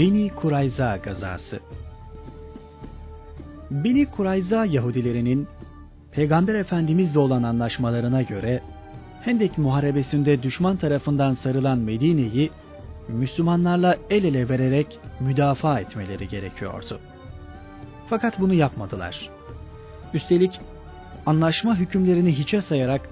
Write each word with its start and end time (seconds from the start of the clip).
Beni 0.00 0.28
Kurayza 0.28 0.96
gazası 0.96 1.60
Beni 3.70 4.06
Kurayza 4.06 4.64
Yahudilerinin 4.64 5.48
Peygamber 6.12 6.54
Efendimizle 6.54 7.20
olan 7.20 7.42
anlaşmalarına 7.42 8.22
göre 8.22 8.60
Hendek 9.22 9.58
Muharebesi'nde 9.58 10.42
düşman 10.42 10.76
tarafından 10.76 11.32
sarılan 11.32 11.78
Medine'yi 11.78 12.50
Müslümanlarla 13.08 13.96
el 14.10 14.24
ele 14.24 14.48
vererek 14.48 14.98
müdafaa 15.20 15.80
etmeleri 15.80 16.28
gerekiyordu. 16.28 17.00
Fakat 18.08 18.40
bunu 18.40 18.54
yapmadılar. 18.54 19.30
Üstelik 20.14 20.60
anlaşma 21.26 21.76
hükümlerini 21.76 22.38
hiçe 22.38 22.60
sayarak 22.60 23.08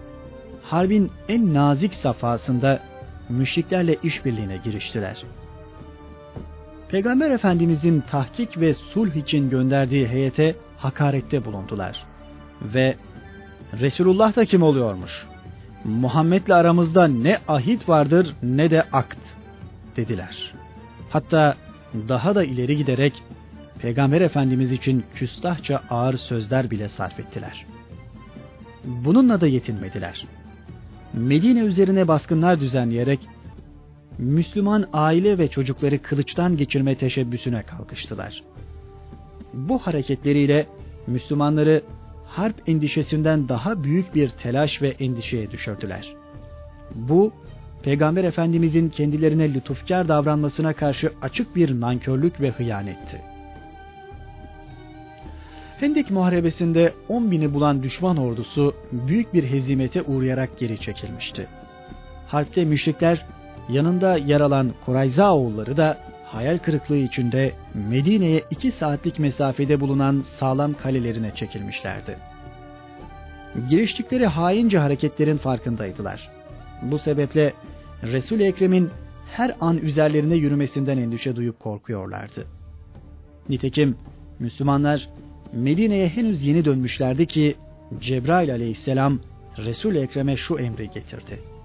harbin 0.63 1.11
en 1.29 1.55
nazik 1.55 1.95
safhasında 1.95 2.81
müşriklerle 3.29 3.97
işbirliğine 4.03 4.57
giriştiler. 4.65 5.25
Peygamber 6.89 7.31
Efendimizin 7.31 8.01
tahkik 8.01 8.61
ve 8.61 8.75
sulh 8.75 9.17
için 9.17 9.51
gönderdiği 9.51 10.09
heyete 10.09 10.55
hakarette 10.77 11.45
bulundular. 11.45 12.05
Ve 12.63 12.95
Resulullah 13.81 14.37
da 14.37 14.45
kim 14.45 14.63
oluyormuş? 14.63 15.27
Muhammed'le 15.85 16.51
aramızda 16.51 17.09
ne 17.09 17.39
ahit 17.49 17.89
vardır 17.89 18.35
ne 18.43 18.71
de 18.71 18.83
akt 18.83 19.19
dediler. 19.97 20.53
Hatta 21.11 21.57
daha 22.09 22.35
da 22.35 22.45
ileri 22.45 22.77
giderek 22.77 23.23
Peygamber 23.79 24.21
Efendimiz 24.21 24.73
için 24.73 25.05
küstahça 25.15 25.83
ağır 25.91 26.17
sözler 26.17 26.71
bile 26.71 26.89
sarf 26.89 27.21
ettiler. 27.21 27.67
Bununla 28.85 29.41
da 29.41 29.47
yetinmediler. 29.47 30.27
Medine 31.13 31.61
üzerine 31.61 32.09
baskınlar 32.09 32.61
düzenleyerek 32.61 33.21
Müslüman 34.19 34.85
aile 34.93 35.39
ve 35.39 35.49
çocukları 35.49 36.03
kılıçtan 36.03 36.57
geçirme 36.57 36.95
teşebbüsüne 36.95 37.63
kalkıştılar. 37.63 38.43
Bu 39.55 39.79
hareketleriyle 39.79 40.67
Müslümanları 41.07 41.83
harp 42.27 42.69
endişesinden 42.69 43.49
daha 43.49 43.85
büyük 43.85 44.15
bir 44.15 44.29
telaş 44.29 44.83
ve 44.83 44.89
endişeye 44.89 45.51
düşürdüler. 45.51 46.15
Bu, 46.95 47.33
Peygamber 47.83 48.25
Efendimizin 48.25 48.89
kendilerine 48.89 49.55
lütufkar 49.55 50.09
davranmasına 50.09 50.73
karşı 50.73 51.13
açık 51.23 51.57
bir 51.57 51.81
nankörlük 51.81 52.41
ve 52.41 52.51
hıyanetti. 52.51 53.21
Hendek 55.81 56.11
Muharebesi'nde 56.11 56.93
10 57.09 57.31
bini 57.31 57.55
bulan 57.55 57.83
düşman 57.83 58.17
ordusu 58.17 58.75
büyük 58.93 59.35
bir 59.35 59.45
hezimete 59.45 60.03
uğrayarak 60.03 60.59
geri 60.59 60.81
çekilmişti. 60.81 61.47
Harpte 62.27 62.65
müşrikler 62.65 63.27
yanında 63.69 64.17
yer 64.17 64.41
alan 64.41 64.73
Kurayza 64.85 65.35
oğulları 65.35 65.77
da 65.77 65.99
hayal 66.25 66.59
kırıklığı 66.59 66.97
içinde 66.97 67.53
Medine'ye 67.75 68.43
iki 68.51 68.73
saatlik 68.73 69.19
mesafede 69.19 69.81
bulunan 69.81 70.21
sağlam 70.21 70.75
kalelerine 70.75 71.31
çekilmişlerdi. 71.31 72.19
Giriştikleri 73.71 74.27
haince 74.27 74.79
hareketlerin 74.79 75.37
farkındaydılar. 75.37 76.31
Bu 76.83 76.99
sebeple 76.99 77.53
Resul-i 78.03 78.45
Ekrem'in 78.45 78.91
her 79.33 79.57
an 79.61 79.79
üzerlerine 79.79 80.35
yürümesinden 80.35 80.99
endişe 80.99 81.37
duyup 81.37 81.61
korkuyorlardı. 81.61 82.47
Nitekim 83.49 83.97
Müslümanlar 84.39 85.09
Medine'ye 85.53 86.09
henüz 86.09 86.45
yeni 86.45 86.65
dönmüşlerdi 86.65 87.27
ki 87.27 87.55
Cebrail 88.01 88.53
aleyhisselam 88.53 89.21
Resul-i 89.59 89.99
Ekrem'e 89.99 90.37
şu 90.37 90.59
emri 90.59 90.91
getirdi. 90.91 91.58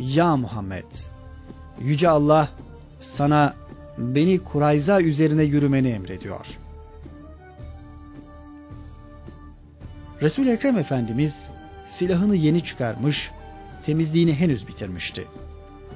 Ya 0.00 0.36
Muhammed! 0.36 0.84
Yüce 1.80 2.08
Allah 2.08 2.48
sana 3.00 3.54
beni 3.98 4.38
Kurayza 4.38 5.00
üzerine 5.00 5.42
yürümeni 5.42 5.88
emrediyor. 5.88 6.46
Resul-i 10.22 10.50
Ekrem 10.50 10.78
Efendimiz 10.78 11.48
silahını 11.88 12.36
yeni 12.36 12.64
çıkarmış, 12.64 13.30
temizliğini 13.86 14.34
henüz 14.34 14.68
bitirmişti. 14.68 15.26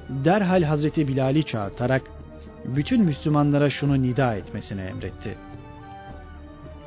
Derhal 0.09 0.63
Hazreti 0.63 1.07
Bilal'i 1.07 1.43
çağırtarak 1.43 2.01
bütün 2.65 3.03
Müslümanlara 3.03 3.69
şunu 3.69 4.01
nida 4.01 4.35
etmesini 4.35 4.81
emretti. 4.81 5.37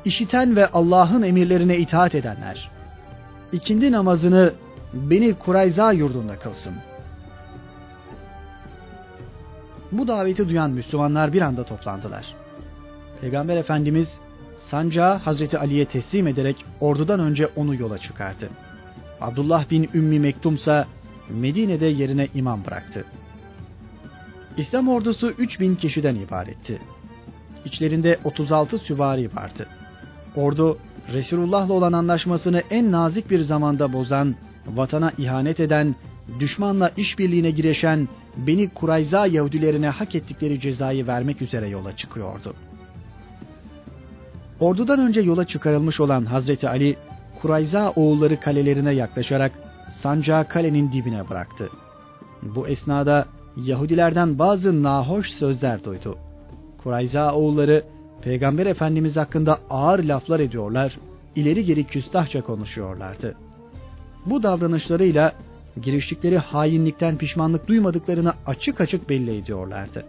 İşiten 0.05 0.55
ve 0.55 0.67
Allah'ın 0.67 1.21
emirlerine 1.21 1.77
itaat 1.77 2.15
edenler, 2.15 2.71
ikindi 3.51 3.91
namazını 3.91 4.53
beni 4.93 5.33
Kurayza 5.33 5.91
yurdunda 5.91 6.39
kılsın. 6.39 6.73
Bu 9.91 10.07
daveti 10.07 10.49
duyan 10.49 10.71
Müslümanlar 10.71 11.33
bir 11.33 11.41
anda 11.41 11.63
toplandılar. 11.63 12.35
Peygamber 13.21 13.57
Efendimiz 13.57 14.19
sancağı 14.69 15.17
Hazreti 15.17 15.57
Ali'ye 15.59 15.85
teslim 15.85 16.27
ederek 16.27 16.65
ordudan 16.79 17.19
önce 17.19 17.47
onu 17.47 17.75
yola 17.75 17.97
çıkardı. 17.97 18.49
Abdullah 19.21 19.69
bin 19.71 19.89
Ümmi 19.93 20.19
Mektumsa 20.19 20.87
Medine'de 21.29 21.85
yerine 21.85 22.27
imam 22.33 22.65
bıraktı. 22.65 23.05
İslam 24.57 24.87
ordusu 24.87 25.29
3000 25.29 25.75
kişiden 25.75 26.15
ibaretti. 26.15 26.81
İçlerinde 27.65 28.19
36 28.23 28.77
süvari 28.77 29.29
vardı. 29.35 29.67
Ordu 30.35 30.77
Resulullah'la 31.13 31.73
olan 31.73 31.93
anlaşmasını 31.93 32.63
en 32.69 32.91
nazik 32.91 33.31
bir 33.31 33.39
zamanda 33.39 33.93
bozan, 33.93 34.35
vatana 34.67 35.11
ihanet 35.17 35.59
eden, 35.59 35.95
düşmanla 36.39 36.91
işbirliğine 36.97 37.51
gireşen 37.51 38.07
Beni 38.37 38.69
Kurayza 38.69 39.25
Yahudilerine 39.25 39.89
hak 39.89 40.15
ettikleri 40.15 40.59
cezayı 40.59 41.07
vermek 41.07 41.41
üzere 41.41 41.67
yola 41.67 41.95
çıkıyordu. 41.95 42.53
Ordudan 44.59 44.99
önce 44.99 45.21
yola 45.21 45.47
çıkarılmış 45.47 45.99
olan 45.99 46.25
Hazreti 46.25 46.69
Ali, 46.69 46.95
Kurayza 47.41 47.91
oğulları 47.91 48.39
kalelerine 48.39 48.91
yaklaşarak 48.91 49.51
sancağı 49.91 50.47
kalenin 50.47 50.91
dibine 50.91 51.29
bıraktı. 51.29 51.69
Bu 52.41 52.67
esnada 52.67 53.25
Yahudilerden 53.57 54.39
bazı 54.39 54.83
nahoş 54.83 55.29
sözler 55.29 55.83
duydu. 55.83 56.17
Kurayza 56.77 57.33
oğulları 57.33 57.83
Peygamber 58.21 58.65
Efendimiz 58.65 59.17
hakkında 59.17 59.59
ağır 59.69 60.03
laflar 60.03 60.39
ediyorlar, 60.39 60.97
ileri 61.35 61.65
geri 61.65 61.83
küstahça 61.83 62.41
konuşuyorlardı. 62.41 63.35
Bu 64.25 64.43
davranışlarıyla 64.43 65.33
giriştikleri 65.81 66.37
hainlikten 66.37 67.17
pişmanlık 67.17 67.67
duymadıklarını 67.67 68.33
açık 68.45 68.81
açık 68.81 69.09
belli 69.09 69.37
ediyorlardı. 69.37 70.05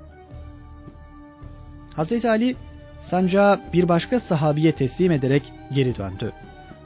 Hazreti 1.95 2.31
Ali 2.31 2.57
sancağı 3.01 3.61
bir 3.73 3.89
başka 3.89 4.21
sahabiye 4.21 4.73
teslim 4.73 5.13
ederek 5.13 5.53
geri 5.75 5.97
döndü. 5.97 6.33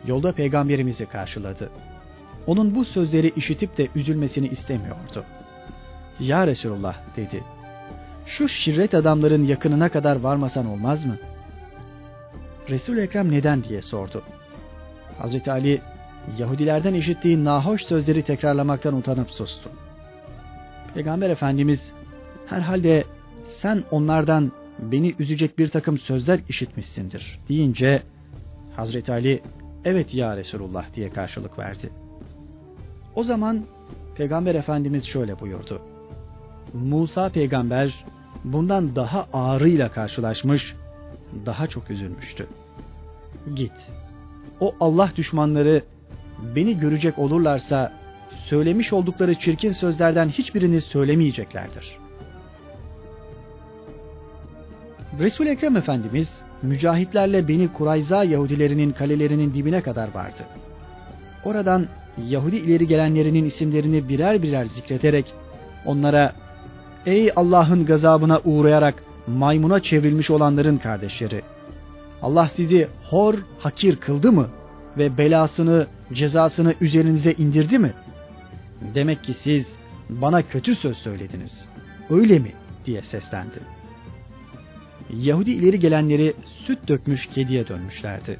Yolda 0.06 0.32
peygamberimizi 0.32 1.06
karşıladı. 1.06 1.70
Onun 2.46 2.74
bu 2.74 2.84
sözleri 2.84 3.32
işitip 3.36 3.78
de 3.78 3.88
üzülmesini 3.94 4.48
istemiyordu. 4.48 5.24
Ya 6.20 6.46
Resulullah 6.46 6.96
dedi. 7.16 7.44
Şu 8.26 8.48
şirret 8.48 8.94
adamların 8.94 9.44
yakınına 9.44 9.88
kadar 9.88 10.20
varmasan 10.20 10.66
olmaz 10.66 11.04
mı? 11.04 11.16
Resul 12.70 12.96
Ekrem 12.96 13.30
neden 13.30 13.64
diye 13.64 13.82
sordu. 13.82 14.22
Hazreti 15.18 15.52
Ali 15.52 15.80
Yahudilerden 16.38 16.94
işittiği 16.94 17.44
nahoş 17.44 17.82
sözleri 17.82 18.22
tekrarlamaktan 18.22 18.96
utanıp 18.96 19.30
sustu. 19.30 19.70
Peygamber 20.94 21.30
Efendimiz 21.30 21.92
herhalde 22.46 23.04
sen 23.48 23.84
onlardan 23.90 24.52
beni 24.78 25.14
üzecek 25.18 25.58
bir 25.58 25.68
takım 25.68 25.98
sözler 25.98 26.40
işitmişsindir 26.48 27.40
deyince 27.48 28.02
Hazreti 28.76 29.12
Ali 29.12 29.42
evet 29.84 30.14
ya 30.14 30.36
Resulullah 30.36 30.94
diye 30.94 31.10
karşılık 31.10 31.58
verdi. 31.58 31.90
O 33.14 33.24
zaman 33.24 33.64
Peygamber 34.16 34.54
Efendimiz 34.54 35.06
şöyle 35.06 35.40
buyurdu. 35.40 35.82
Musa 36.72 37.28
peygamber 37.28 38.04
bundan 38.44 38.96
daha 38.96 39.26
ağrıyla 39.32 39.92
karşılaşmış, 39.92 40.74
daha 41.46 41.66
çok 41.66 41.90
üzülmüştü. 41.90 42.46
Git. 43.54 43.92
O 44.60 44.74
Allah 44.80 45.10
düşmanları 45.16 45.82
beni 46.56 46.78
görecek 46.78 47.18
olurlarsa 47.18 47.92
söylemiş 48.30 48.92
oldukları 48.92 49.34
çirkin 49.34 49.72
sözlerden 49.72 50.28
hiçbirini 50.28 50.80
söylemeyeceklerdir. 50.80 51.98
Resul 55.18 55.46
Ekrem 55.46 55.76
Efendimiz 55.76 56.28
mücahitlerle 56.62 57.48
beni 57.48 57.72
Kurayza 57.72 58.24
Yahudilerinin 58.24 58.92
kalelerinin 58.92 59.54
dibine 59.54 59.80
kadar 59.80 60.14
vardı. 60.14 60.42
Oradan 61.44 61.86
Yahudi 62.28 62.56
ileri 62.56 62.86
gelenlerinin 62.86 63.44
isimlerini 63.44 64.08
birer 64.08 64.42
birer 64.42 64.64
zikreterek 64.64 65.34
onlara 65.86 66.32
ey 67.06 67.32
Allah'ın 67.36 67.86
gazabına 67.86 68.40
uğrayarak 68.44 69.04
maymuna 69.26 69.80
çevrilmiş 69.80 70.30
olanların 70.30 70.78
kardeşleri 70.78 71.42
Allah 72.22 72.48
sizi 72.48 72.88
hor 73.10 73.34
hakir 73.58 73.96
kıldı 73.96 74.32
mı 74.32 74.48
ve 74.98 75.18
belasını 75.18 75.86
cezasını 76.14 76.74
üzerinize 76.80 77.32
indirdi 77.32 77.78
mi? 77.78 77.92
Demek 78.94 79.24
ki 79.24 79.34
siz 79.34 79.78
bana 80.08 80.42
kötü 80.42 80.74
söz 80.74 80.96
söylediniz. 80.96 81.68
Öyle 82.10 82.38
mi? 82.38 82.52
diye 82.86 83.02
seslendi. 83.02 83.58
Yahudi 85.10 85.50
ileri 85.50 85.78
gelenleri 85.78 86.34
süt 86.44 86.88
dökmüş 86.88 87.26
kediye 87.26 87.68
dönmüşlerdi. 87.68 88.38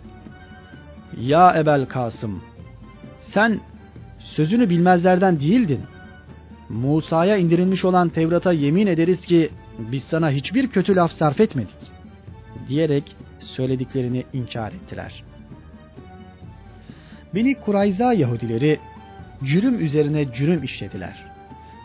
Ya 1.20 1.54
Ebel 1.56 1.86
Kasım, 1.86 2.42
sen 3.20 3.60
sözünü 4.18 4.70
bilmezlerden 4.70 5.40
değildin. 5.40 5.80
Musa'ya 6.68 7.36
indirilmiş 7.36 7.84
olan 7.84 8.08
Tevrat'a 8.08 8.52
yemin 8.52 8.86
ederiz 8.86 9.20
ki 9.20 9.50
biz 9.78 10.04
sana 10.04 10.30
hiçbir 10.30 10.70
kötü 10.70 10.96
laf 10.96 11.12
sarf 11.12 11.40
etmedik 11.40 11.74
diyerek 12.68 13.16
söylediklerini 13.40 14.24
inkar 14.32 14.72
ettiler. 14.72 15.24
Beni 17.34 17.54
Kurayza 17.54 18.12
Yahudileri 18.12 18.78
cürüm 19.44 19.80
üzerine 19.80 20.32
cürüm 20.32 20.62
işlediler. 20.62 21.24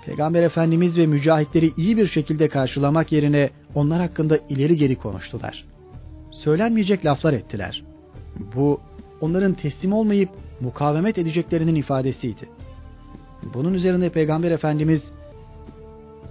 Peygamber 0.05 0.43
Efendimiz 0.43 0.97
ve 0.97 1.05
mücahitleri 1.05 1.71
iyi 1.77 1.97
bir 1.97 2.07
şekilde 2.07 2.49
karşılamak 2.49 3.11
yerine 3.11 3.49
onlar 3.75 4.01
hakkında 4.01 4.39
ileri 4.49 4.77
geri 4.77 4.95
konuştular. 4.95 5.65
Söylenmeyecek 6.31 7.05
laflar 7.05 7.33
ettiler. 7.33 7.83
Bu 8.55 8.81
onların 9.21 9.53
teslim 9.53 9.93
olmayıp 9.93 10.29
mukavemet 10.59 11.17
edeceklerinin 11.17 11.75
ifadesiydi. 11.75 12.49
Bunun 13.53 13.73
üzerine 13.73 14.09
Peygamber 14.09 14.51
Efendimiz 14.51 15.11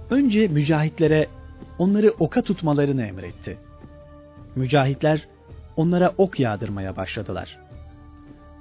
önce 0.09 0.47
mücahitlere 0.47 1.27
onları 1.77 2.13
oka 2.19 2.41
tutmalarını 2.41 3.05
emretti. 3.05 3.57
Mücahitler 4.55 5.27
onlara 5.77 6.13
ok 6.17 6.39
yağdırmaya 6.39 6.97
başladılar. 6.97 7.68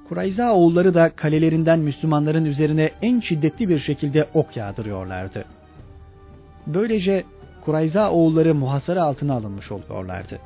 Kurayza 0.09 0.53
oğulları 0.53 0.95
da 0.95 1.11
kalelerinden 1.11 1.79
Müslümanların 1.79 2.45
üzerine 2.45 2.91
en 3.03 3.21
şiddetli 3.21 3.69
bir 3.69 3.79
şekilde 3.79 4.27
ok 4.35 4.57
yağdırıyorlardı. 4.57 5.45
Böylece 6.67 7.25
Kurayza 7.65 8.11
oğulları 8.11 8.55
muhasara 8.55 9.03
altına 9.03 9.35
alınmış 9.35 9.73
oluyorlardı. 9.73 10.39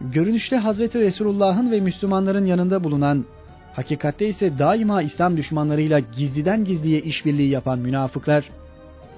Görünüşte 0.00 0.56
Hazreti 0.56 1.00
Resulullah'ın 1.00 1.70
ve 1.70 1.80
Müslümanların 1.80 2.46
yanında 2.46 2.84
bulunan, 2.84 3.24
hakikatte 3.72 4.28
ise 4.28 4.58
daima 4.58 5.02
İslam 5.02 5.36
düşmanlarıyla 5.36 5.98
gizliden 5.98 6.64
gizliye 6.64 7.00
işbirliği 7.00 7.48
yapan 7.48 7.78
münafıklar, 7.78 8.50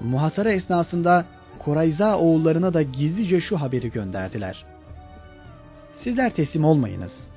muhasara 0.01 0.51
esnasında 0.51 1.25
Kurayza 1.59 2.17
oğullarına 2.17 2.73
da 2.73 2.81
gizlice 2.81 3.41
şu 3.41 3.61
haberi 3.61 3.91
gönderdiler. 3.91 4.65
Sizler 6.03 6.29
teslim 6.29 6.65
olmayınız. 6.65 7.29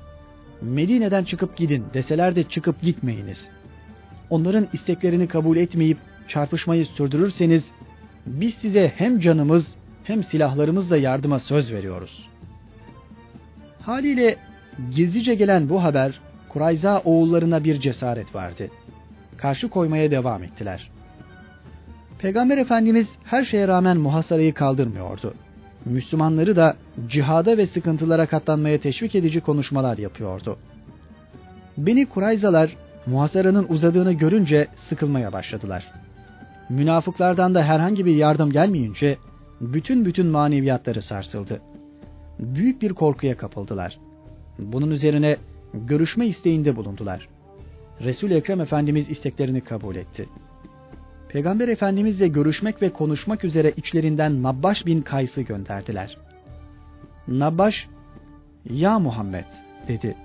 Medine'den 0.63 1.23
çıkıp 1.23 1.57
gidin 1.57 1.85
deseler 1.93 2.35
de 2.35 2.43
çıkıp 2.43 2.81
gitmeyiniz. 2.81 3.49
Onların 4.29 4.67
isteklerini 4.73 5.27
kabul 5.27 5.57
etmeyip 5.57 5.97
çarpışmayı 6.27 6.85
sürdürürseniz 6.85 7.71
biz 8.25 8.53
size 8.53 8.93
hem 8.95 9.19
canımız 9.19 9.75
hem 10.03 10.23
silahlarımızla 10.23 10.97
yardıma 10.97 11.39
söz 11.39 11.73
veriyoruz. 11.73 12.29
Haliyle 13.81 14.35
gizlice 14.95 15.35
gelen 15.35 15.69
bu 15.69 15.83
haber 15.83 16.19
Kurayza 16.49 16.99
oğullarına 16.99 17.63
bir 17.63 17.79
cesaret 17.79 18.35
vardı. 18.35 18.67
Karşı 19.37 19.69
koymaya 19.69 20.11
devam 20.11 20.43
ettiler. 20.43 20.91
Peygamber 22.19 22.57
Efendimiz 22.57 23.07
her 23.23 23.43
şeye 23.43 23.67
rağmen 23.67 23.97
muhasarayı 23.97 24.53
kaldırmıyordu. 24.53 25.33
Müslümanları 25.85 26.55
da 26.55 26.75
cihada 27.07 27.57
ve 27.57 27.67
sıkıntılara 27.67 28.25
katlanmaya 28.25 28.77
teşvik 28.77 29.15
edici 29.15 29.41
konuşmalar 29.41 29.97
yapıyordu. 29.97 30.57
Beni 31.77 32.05
Kurayzalar 32.05 32.75
muhasaranın 33.05 33.65
uzadığını 33.69 34.13
görünce 34.13 34.67
sıkılmaya 34.75 35.33
başladılar. 35.33 35.91
Münafıklardan 36.69 37.55
da 37.55 37.63
herhangi 37.63 38.05
bir 38.05 38.15
yardım 38.15 38.51
gelmeyince 38.51 39.17
bütün 39.61 40.05
bütün 40.05 40.27
maneviyatları 40.27 41.01
sarsıldı. 41.01 41.61
Büyük 42.39 42.81
bir 42.81 42.93
korkuya 42.93 43.37
kapıldılar. 43.37 43.99
Bunun 44.59 44.91
üzerine 44.91 45.37
görüşme 45.73 46.27
isteğinde 46.27 46.75
bulundular. 46.75 47.27
Resul 48.01 48.31
Ekrem 48.31 48.61
Efendimiz 48.61 49.09
isteklerini 49.09 49.61
kabul 49.61 49.95
etti. 49.95 50.29
Peygamber 51.33 51.67
Efendimizle 51.67 52.27
görüşmek 52.27 52.81
ve 52.81 52.89
konuşmak 52.89 53.43
üzere 53.43 53.73
içlerinden 53.77 54.43
Nabbaş 54.43 54.85
bin 54.85 55.01
Kays'ı 55.01 55.41
gönderdiler. 55.41 56.17
Nabbaş, 57.27 57.87
''Ya 58.69 58.99
Muhammed'' 58.99 59.63
dedi. 59.87 60.15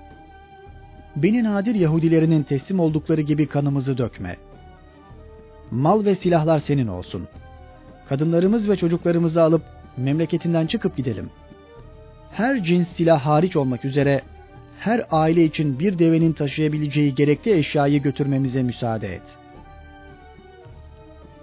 ''Beni 1.17 1.45
nadir 1.45 1.75
Yahudilerinin 1.75 2.43
teslim 2.43 2.81
oldukları 2.81 3.21
gibi 3.21 3.47
kanımızı 3.47 3.99
dökme. 3.99 4.37
Mal 5.71 6.05
ve 6.05 6.15
silahlar 6.15 6.59
senin 6.59 6.89
olsun. 6.89 7.29
Kadınlarımız 8.09 8.69
ve 8.69 8.77
çocuklarımızı 8.77 9.43
alıp 9.43 9.63
memleketinden 9.97 10.67
çıkıp 10.67 10.97
gidelim. 10.97 11.31
Her 12.33 12.65
cins 12.65 12.89
silah 12.89 13.21
hariç 13.21 13.57
olmak 13.57 13.85
üzere 13.85 14.23
her 14.79 15.07
aile 15.11 15.45
için 15.45 15.79
bir 15.79 15.99
devenin 15.99 16.33
taşıyabileceği 16.33 17.15
gerekli 17.15 17.51
eşyayı 17.51 18.03
götürmemize 18.03 18.63
müsaade 18.63 19.15
et.'' 19.15 19.48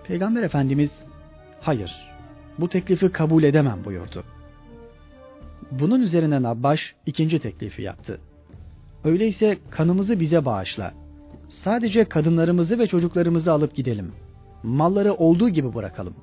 Peygamber 0.07 0.43
Efendimiz 0.43 1.05
hayır 1.61 2.15
bu 2.59 2.69
teklifi 2.69 3.11
kabul 3.11 3.43
edemem 3.43 3.85
buyurdu. 3.85 4.23
Bunun 5.71 6.01
üzerine 6.01 6.43
Nabbaş 6.43 6.95
ikinci 7.05 7.39
teklifi 7.39 7.81
yaptı. 7.81 8.19
Öyleyse 9.03 9.57
kanımızı 9.69 10.19
bize 10.19 10.45
bağışla. 10.45 10.93
Sadece 11.49 12.05
kadınlarımızı 12.05 12.79
ve 12.79 12.87
çocuklarımızı 12.87 13.51
alıp 13.51 13.75
gidelim. 13.75 14.11
Malları 14.63 15.13
olduğu 15.13 15.49
gibi 15.49 15.73
bırakalım. 15.73 16.15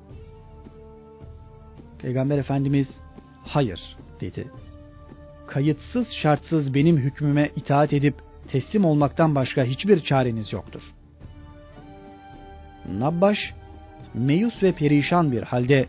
Peygamber 1.99 2.37
Efendimiz 2.37 3.01
hayır 3.43 3.97
dedi. 4.21 4.47
Kayıtsız 5.47 6.11
şartsız 6.11 6.73
benim 6.73 6.97
hükmüme 6.97 7.49
itaat 7.55 7.93
edip 7.93 8.15
teslim 8.47 8.85
olmaktan 8.85 9.35
başka 9.35 9.63
hiçbir 9.63 9.99
çareniz 9.99 10.53
yoktur. 10.53 10.93
Nabbaş 12.89 13.53
meyus 14.13 14.63
ve 14.63 14.71
perişan 14.71 15.31
bir 15.31 15.43
halde 15.43 15.85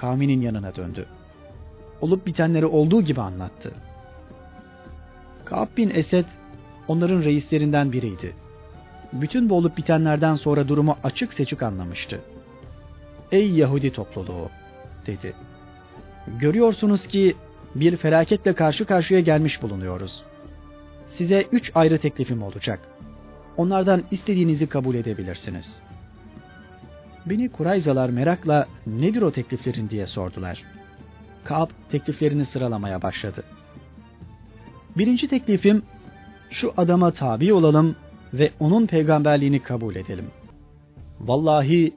kavminin 0.00 0.40
yanına 0.40 0.74
döndü. 0.74 1.06
Olup 2.00 2.26
bitenleri 2.26 2.66
olduğu 2.66 3.02
gibi 3.02 3.20
anlattı. 3.20 3.72
Kaab 5.44 5.76
bin 5.76 5.90
Esed 5.90 6.24
onların 6.88 7.22
reislerinden 7.22 7.92
biriydi. 7.92 8.34
Bütün 9.12 9.50
bu 9.50 9.54
olup 9.54 9.76
bitenlerden 9.76 10.34
sonra 10.34 10.68
durumu 10.68 10.96
açık 11.04 11.32
seçik 11.32 11.62
anlamıştı. 11.62 12.20
Ey 13.32 13.50
Yahudi 13.50 13.92
topluluğu 13.92 14.50
dedi. 15.06 15.32
Görüyorsunuz 16.26 17.06
ki 17.06 17.36
bir 17.74 17.96
felaketle 17.96 18.52
karşı 18.52 18.84
karşıya 18.84 19.20
gelmiş 19.20 19.62
bulunuyoruz. 19.62 20.22
Size 21.06 21.44
üç 21.52 21.72
ayrı 21.74 21.98
teklifim 21.98 22.42
olacak. 22.42 22.80
Onlardan 23.56 24.02
istediğinizi 24.10 24.66
kabul 24.66 24.94
edebilirsiniz.'' 24.94 25.87
Beni 27.30 27.48
Kurayzalar 27.48 28.10
merakla 28.10 28.66
nedir 28.86 29.22
o 29.22 29.30
tekliflerin 29.30 29.90
diye 29.90 30.06
sordular. 30.06 30.62
Kaab 31.44 31.68
tekliflerini 31.90 32.44
sıralamaya 32.44 33.02
başladı. 33.02 33.44
Birinci 34.96 35.28
teklifim 35.28 35.82
şu 36.50 36.72
adama 36.76 37.10
tabi 37.10 37.52
olalım 37.52 37.96
ve 38.34 38.50
onun 38.60 38.86
peygamberliğini 38.86 39.62
kabul 39.62 39.96
edelim. 39.96 40.26
Vallahi 41.20 41.94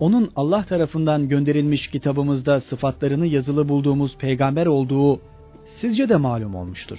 onun 0.00 0.30
Allah 0.36 0.64
tarafından 0.64 1.28
gönderilmiş 1.28 1.88
kitabımızda 1.88 2.60
sıfatlarını 2.60 3.26
yazılı 3.26 3.68
bulduğumuz 3.68 4.18
peygamber 4.18 4.66
olduğu 4.66 5.20
sizce 5.66 6.08
de 6.08 6.16
malum 6.16 6.54
olmuştur. 6.54 6.98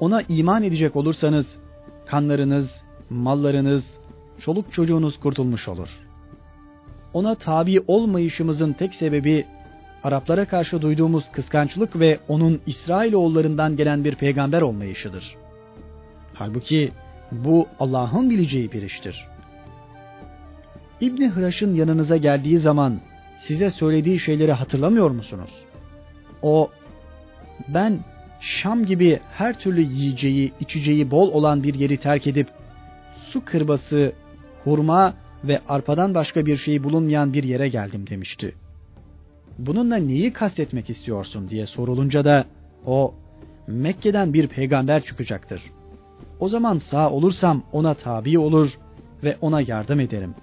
Ona 0.00 0.22
iman 0.28 0.62
edecek 0.62 0.96
olursanız 0.96 1.58
kanlarınız, 2.06 2.84
mallarınız, 3.10 3.98
çoluk 4.40 4.72
çocuğunuz 4.72 5.20
kurtulmuş 5.20 5.68
olur.'' 5.68 6.11
Ona 7.14 7.34
tabi 7.34 7.80
olmayışımızın 7.86 8.72
tek 8.72 8.94
sebebi 8.94 9.46
Araplara 10.04 10.44
karşı 10.44 10.82
duyduğumuz 10.82 11.32
kıskançlık 11.32 11.98
ve 11.98 12.18
onun 12.28 12.60
İsrailoğullarından 12.66 13.76
gelen 13.76 14.04
bir 14.04 14.14
peygamber 14.14 14.62
olmayışıdır. 14.62 15.36
Halbuki 16.34 16.92
bu 17.32 17.66
Allah'ın 17.80 18.30
bileceği 18.30 18.72
bir 18.72 18.82
iştir. 18.82 19.28
İbni 21.00 21.28
Hıraş'ın 21.28 21.74
yanınıza 21.74 22.16
geldiği 22.16 22.58
zaman 22.58 23.00
size 23.38 23.70
söylediği 23.70 24.18
şeyleri 24.18 24.52
hatırlamıyor 24.52 25.10
musunuz? 25.10 25.50
O, 26.42 26.70
ben 27.68 28.04
Şam 28.40 28.84
gibi 28.84 29.20
her 29.32 29.58
türlü 29.58 29.80
yiyeceği, 29.80 30.52
içeceği 30.60 31.10
bol 31.10 31.32
olan 31.32 31.62
bir 31.62 31.74
yeri 31.74 31.96
terk 31.96 32.26
edip 32.26 32.48
su 33.14 33.44
kırbası, 33.44 34.12
hurma 34.64 35.14
ve 35.44 35.60
arpadan 35.68 36.14
başka 36.14 36.46
bir 36.46 36.56
şey 36.56 36.84
bulunmayan 36.84 37.32
bir 37.32 37.44
yere 37.44 37.68
geldim 37.68 38.06
demişti. 38.10 38.54
Bununla 39.58 39.96
neyi 39.96 40.32
kastetmek 40.32 40.90
istiyorsun 40.90 41.48
diye 41.48 41.66
sorulunca 41.66 42.24
da 42.24 42.44
o 42.86 43.14
Mekke'den 43.66 44.32
bir 44.32 44.46
peygamber 44.46 45.04
çıkacaktır. 45.04 45.62
O 46.40 46.48
zaman 46.48 46.78
sağ 46.78 47.10
olursam 47.10 47.62
ona 47.72 47.94
tabi 47.94 48.38
olur 48.38 48.78
ve 49.24 49.36
ona 49.40 49.60
yardım 49.60 50.00
ederim. 50.00 50.34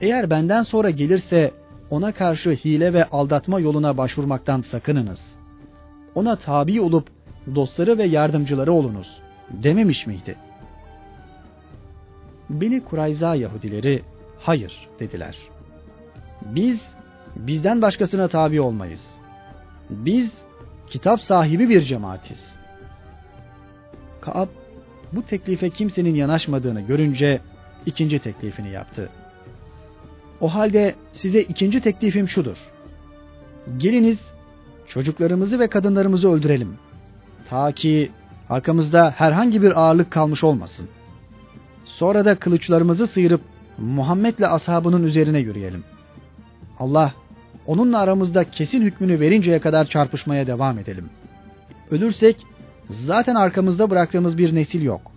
Eğer 0.00 0.30
benden 0.30 0.62
sonra 0.62 0.90
gelirse 0.90 1.50
ona 1.90 2.12
karşı 2.12 2.50
hile 2.50 2.92
ve 2.92 3.04
aldatma 3.04 3.60
yoluna 3.60 3.96
başvurmaktan 3.96 4.60
sakınınız 4.60 5.38
ona 6.18 6.36
tabi 6.36 6.80
olup 6.80 7.08
dostları 7.54 7.98
ve 7.98 8.04
yardımcıları 8.04 8.72
olunuz 8.72 9.20
dememiş 9.50 10.06
miydi? 10.06 10.36
Beni 12.50 12.84
Kurayza 12.84 13.34
Yahudileri 13.34 14.02
hayır 14.40 14.88
dediler. 15.00 15.36
Biz 16.42 16.80
bizden 17.36 17.82
başkasına 17.82 18.28
tabi 18.28 18.60
olmayız. 18.60 19.18
Biz 19.90 20.32
kitap 20.86 21.22
sahibi 21.22 21.68
bir 21.68 21.82
cemaatiz. 21.82 22.56
Kaab 24.20 24.48
bu 25.12 25.22
teklife 25.22 25.70
kimsenin 25.70 26.14
yanaşmadığını 26.14 26.80
görünce 26.80 27.40
ikinci 27.86 28.18
teklifini 28.18 28.70
yaptı. 28.70 29.10
O 30.40 30.54
halde 30.54 30.94
size 31.12 31.40
ikinci 31.40 31.80
teklifim 31.80 32.28
şudur. 32.28 32.56
Geliniz 33.76 34.18
çocuklarımızı 34.86 35.58
ve 35.58 35.68
kadınlarımızı 35.68 36.30
öldürelim. 36.30 36.76
Ta 37.48 37.72
ki 37.72 38.10
arkamızda 38.50 39.10
herhangi 39.16 39.62
bir 39.62 39.80
ağırlık 39.80 40.10
kalmış 40.10 40.44
olmasın. 40.44 40.88
Sonra 41.84 42.24
da 42.24 42.34
kılıçlarımızı 42.34 43.06
sıyırıp 43.06 43.40
Muhammed'le 43.78 44.42
ashabının 44.42 45.02
üzerine 45.02 45.38
yürüyelim. 45.38 45.84
Allah 46.78 47.12
onunla 47.66 47.98
aramızda 47.98 48.50
kesin 48.50 48.82
hükmünü 48.82 49.20
verinceye 49.20 49.60
kadar 49.60 49.86
çarpışmaya 49.86 50.46
devam 50.46 50.78
edelim. 50.78 51.10
Ölürsek 51.90 52.36
zaten 52.90 53.34
arkamızda 53.34 53.90
bıraktığımız 53.90 54.38
bir 54.38 54.54
nesil 54.54 54.82
yok. 54.82 55.12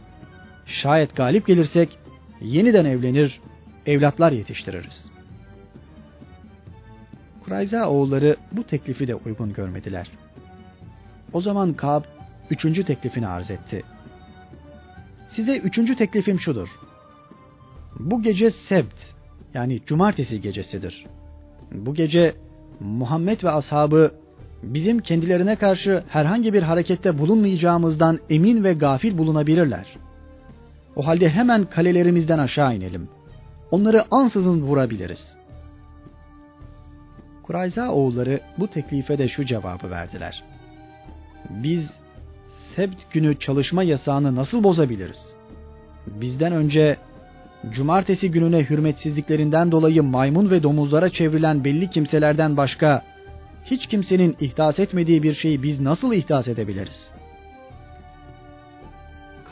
Şayet 0.66 1.16
galip 1.16 1.48
gelirsek 1.48 1.98
yeniden 2.42 2.86
evlenir, 2.86 3.42
evlatlar 3.86 4.32
yetiştiririz. 4.32 5.12
Kurayza 7.46 7.90
oğulları 7.90 8.36
bu 8.52 8.64
teklifi 8.64 9.08
de 9.08 9.16
uygun 9.16 9.54
görmediler. 9.54 10.12
O 11.34 11.42
zaman 11.42 11.74
Kab 11.74 12.04
üçüncü 12.50 12.84
teklifini 12.84 13.28
arz 13.28 13.52
etti. 13.52 13.84
Size 15.28 15.58
üçüncü 15.58 15.96
teklifim 15.96 16.40
şudur. 16.40 16.70
Bu 18.02 18.22
gece 18.22 18.52
sebt 18.52 19.16
yani 19.54 19.82
cumartesi 19.86 20.42
gecesidir. 20.42 21.06
Bu 21.72 21.94
gece 21.94 22.36
Muhammed 22.80 23.44
ve 23.44 23.50
ashabı 23.50 24.12
bizim 24.64 25.00
kendilerine 25.00 25.56
karşı 25.56 26.04
herhangi 26.08 26.54
bir 26.54 26.64
harekette 26.64 27.18
bulunmayacağımızdan 27.18 28.20
emin 28.30 28.64
ve 28.64 28.74
gafil 28.74 29.18
bulunabilirler. 29.18 29.86
O 30.96 31.08
halde 31.08 31.30
hemen 31.30 31.66
kalelerimizden 31.66 32.40
aşağı 32.40 32.76
inelim. 32.76 33.10
Onları 33.72 34.04
ansızın 34.12 34.62
vurabiliriz. 34.62 35.38
Kurayza 37.44 37.90
oğulları 37.90 38.40
bu 38.58 38.68
teklife 38.68 39.18
de 39.18 39.28
şu 39.28 39.46
cevabı 39.46 39.92
verdiler. 39.92 40.44
Biz 41.50 41.94
sebt 42.76 43.12
günü 43.12 43.40
çalışma 43.40 43.84
yasağını 43.84 44.36
nasıl 44.36 44.64
bozabiliriz? 44.64 45.36
Bizden 46.08 46.54
önce 46.54 46.98
cumartesi 47.70 48.32
gününe 48.32 48.70
hürmetsizliklerinden 48.70 49.72
dolayı 49.72 50.04
maymun 50.04 50.50
ve 50.50 50.64
domuzlara 50.64 51.10
çevrilen 51.10 51.64
belli 51.64 51.90
kimselerden 51.90 52.58
başka 52.58 53.02
hiç 53.66 53.88
kimsenin 53.88 54.36
ihdas 54.40 54.80
etmediği 54.80 55.24
bir 55.24 55.34
şeyi 55.34 55.64
biz 55.64 55.80
nasıl 55.80 56.14
ihdas 56.14 56.48
edebiliriz? 56.48 57.12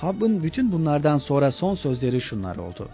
Kab'ın 0.01 0.43
bütün 0.43 0.71
bunlardan 0.71 1.17
sonra 1.17 1.51
son 1.51 1.75
sözleri 1.75 2.21
şunlar 2.21 2.55
oldu. 2.55 2.89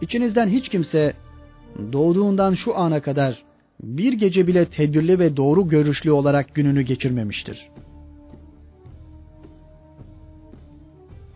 İçinizden 0.00 0.48
hiç 0.48 0.68
kimse 0.68 1.12
doğduğundan 1.92 2.54
şu 2.54 2.76
ana 2.76 3.00
kadar 3.00 3.42
bir 3.82 4.12
gece 4.12 4.46
bile 4.46 4.64
tedbirli 4.64 5.18
ve 5.18 5.36
doğru 5.36 5.68
görüşlü 5.68 6.10
olarak 6.10 6.54
gününü 6.54 6.82
geçirmemiştir. 6.82 7.68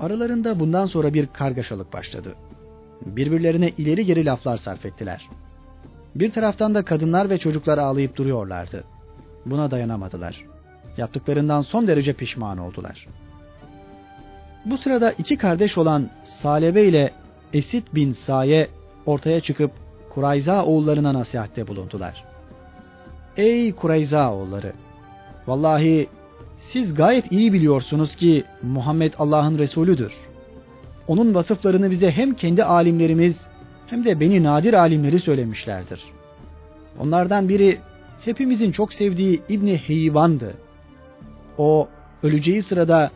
Aralarında 0.02 0.60
bundan 0.60 0.86
sonra 0.86 1.14
bir 1.14 1.26
kargaşalık 1.26 1.92
başladı. 1.92 2.34
Birbirlerine 3.06 3.68
ileri 3.68 4.06
geri 4.06 4.26
laflar 4.26 4.56
sarf 4.56 4.86
ettiler. 4.86 5.28
Bir 6.14 6.30
taraftan 6.30 6.74
da 6.74 6.84
kadınlar 6.84 7.30
ve 7.30 7.38
çocuklar 7.38 7.78
ağlayıp 7.78 8.16
duruyorlardı. 8.16 8.84
Buna 9.46 9.70
dayanamadılar. 9.70 10.44
Yaptıklarından 10.96 11.60
son 11.60 11.86
derece 11.86 12.12
pişman 12.12 12.58
oldular. 12.58 13.06
Bu 14.64 14.78
sırada 14.78 15.12
iki 15.12 15.38
kardeş 15.38 15.78
olan 15.78 16.10
Salebe 16.24 16.84
ile 16.84 17.12
Esit 17.52 17.94
bin 17.94 18.12
Saye 18.12 18.68
ortaya 19.06 19.40
çıkıp 19.40 19.70
Kurayza 20.10 20.64
oğullarına 20.64 21.14
nasihatte 21.14 21.68
bulundular. 21.68 22.24
Ey 23.36 23.72
Kurayza 23.72 24.34
oğulları! 24.34 24.72
Vallahi 25.46 26.08
siz 26.62 26.94
gayet 26.94 27.32
iyi 27.32 27.52
biliyorsunuz 27.52 28.16
ki 28.16 28.44
Muhammed 28.62 29.12
Allah'ın 29.18 29.58
Resulüdür. 29.58 30.12
Onun 31.08 31.34
vasıflarını 31.34 31.90
bize 31.90 32.10
hem 32.10 32.34
kendi 32.34 32.64
alimlerimiz 32.64 33.36
hem 33.86 34.04
de 34.04 34.20
beni 34.20 34.42
nadir 34.42 34.74
alimleri 34.74 35.18
söylemişlerdir. 35.18 36.04
Onlardan 36.98 37.48
biri 37.48 37.78
hepimizin 38.24 38.72
çok 38.72 38.92
sevdiği 38.92 39.40
İbni 39.48 39.76
Heyvan'dı. 39.76 40.54
O 41.58 41.88
öleceği 42.22 42.62
sırada 42.62 43.10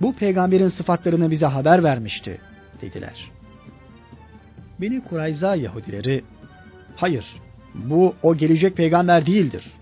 bu 0.00 0.14
peygamberin 0.14 0.68
sıfatlarını 0.68 1.30
bize 1.30 1.46
haber 1.46 1.84
vermişti 1.84 2.40
dediler. 2.80 3.30
Beni 4.80 5.04
Kurayza 5.04 5.54
Yahudileri 5.54 6.24
hayır 6.96 7.24
bu 7.74 8.14
o 8.22 8.36
gelecek 8.36 8.76
peygamber 8.76 9.26
değildir 9.26 9.72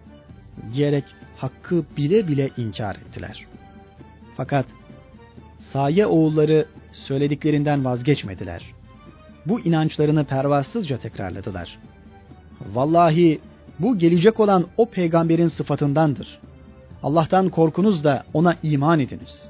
diyerek 0.75 1.05
hakkı 1.43 1.85
bile 1.97 2.29
bile 2.29 2.51
inkar 2.57 2.97
ettiler. 2.97 3.47
Fakat 4.37 4.67
Saye 5.59 6.07
oğulları 6.07 6.67
söylediklerinden 6.93 7.85
vazgeçmediler. 7.85 8.75
Bu 9.47 9.61
inançlarını 9.61 10.25
pervasızca 10.25 10.97
tekrarladılar. 10.97 11.79
Vallahi 12.73 13.41
bu 13.79 13.99
gelecek 13.99 14.41
olan 14.41 14.67
o 14.77 14.87
peygamberin 14.87 15.49
sıfatındandır. 15.49 16.39
Allah'tan 17.03 17.49
korkunuz 17.49 18.05
da 18.05 18.25
ona 18.35 18.57
iman 18.63 19.01
ediniz. 19.01 19.49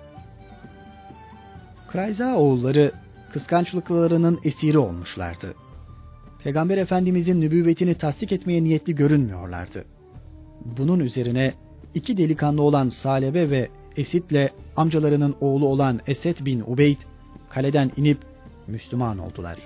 Krayza 1.89 2.35
oğulları 2.35 2.93
kıskançlıklarının 3.33 4.41
esiri 4.45 4.79
olmuşlardı. 4.79 5.55
Peygamber 6.45 6.79
Efendimizin 6.79 7.41
nübüvvetini 7.41 7.95
tasdik 7.95 8.33
etmeye 8.33 8.65
niyetli 8.65 8.95
görünmüyorlardı. 8.95 9.85
Bunun 10.65 11.01
üzerine 11.01 11.55
iki 11.95 12.17
delikanlı 12.17 12.63
olan 12.63 12.89
Salebe 12.89 13.51
ve 13.51 13.69
Esit'le 13.97 14.51
amcalarının 14.77 15.37
oğlu 15.41 15.67
olan 15.67 16.01
Esed 16.07 16.37
bin 16.45 16.61
Ubeyd 16.61 16.99
kaleden 17.51 17.91
inip 17.97 18.19
Müslüman 18.67 19.19
oldular. 19.19 19.59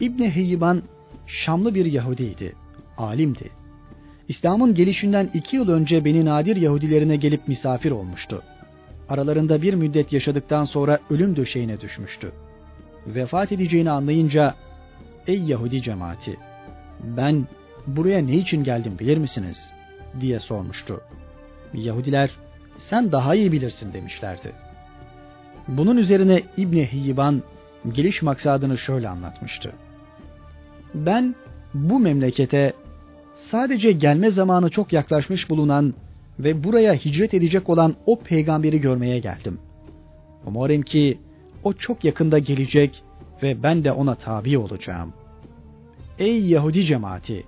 İbni 0.00 0.30
Heyyiban 0.30 0.82
Şamlı 1.26 1.74
bir 1.74 1.86
Yahudiydi, 1.86 2.52
alimdi. 2.98 3.50
İslam'ın 4.28 4.74
gelişinden 4.74 5.30
iki 5.34 5.56
yıl 5.56 5.68
önce 5.68 6.04
Beni 6.04 6.24
Nadir 6.24 6.56
Yahudilerine 6.56 7.16
gelip 7.16 7.48
misafir 7.48 7.90
olmuştu. 7.90 8.42
Aralarında 9.08 9.62
bir 9.62 9.74
müddet 9.74 10.12
yaşadıktan 10.12 10.64
sonra 10.64 10.98
ölüm 11.10 11.36
döşeğine 11.36 11.80
düşmüştü. 11.80 12.32
Vefat 13.06 13.52
edeceğini 13.52 13.90
anlayınca, 13.90 14.54
''Ey 15.26 15.38
Yahudi 15.38 15.82
cemaati, 15.82 16.36
ben 17.16 17.46
buraya 17.86 18.18
ne 18.20 18.36
için 18.36 18.64
geldim 18.64 18.98
bilir 18.98 19.16
misiniz?'' 19.16 19.77
Diye 20.20 20.40
sormuştu. 20.40 21.00
Yahudiler, 21.74 22.30
''Sen 22.76 23.12
daha 23.12 23.34
iyi 23.34 23.52
bilirsin.'' 23.52 23.92
demişlerdi. 23.92 24.52
Bunun 25.68 25.96
üzerine 25.96 26.42
İbni 26.56 26.92
Hiyyiban 26.92 27.42
geliş 27.92 28.22
maksadını 28.22 28.78
şöyle 28.78 29.08
anlatmıştı. 29.08 29.72
Ben 30.94 31.34
bu 31.74 31.98
memlekete 31.98 32.72
sadece 33.34 33.92
gelme 33.92 34.30
zamanı 34.30 34.70
çok 34.70 34.92
yaklaşmış 34.92 35.50
bulunan 35.50 35.94
ve 36.38 36.64
buraya 36.64 36.94
hicret 36.94 37.34
edecek 37.34 37.68
olan 37.68 37.94
o 38.06 38.18
peygamberi 38.18 38.80
görmeye 38.80 39.18
geldim. 39.18 39.58
Umarım 40.46 40.82
ki 40.82 41.18
o 41.64 41.72
çok 41.72 42.04
yakında 42.04 42.38
gelecek 42.38 43.02
ve 43.42 43.62
ben 43.62 43.84
de 43.84 43.92
ona 43.92 44.14
tabi 44.14 44.58
olacağım. 44.58 45.12
Ey 46.18 46.46
Yahudi 46.46 46.84
cemaati! 46.84 47.44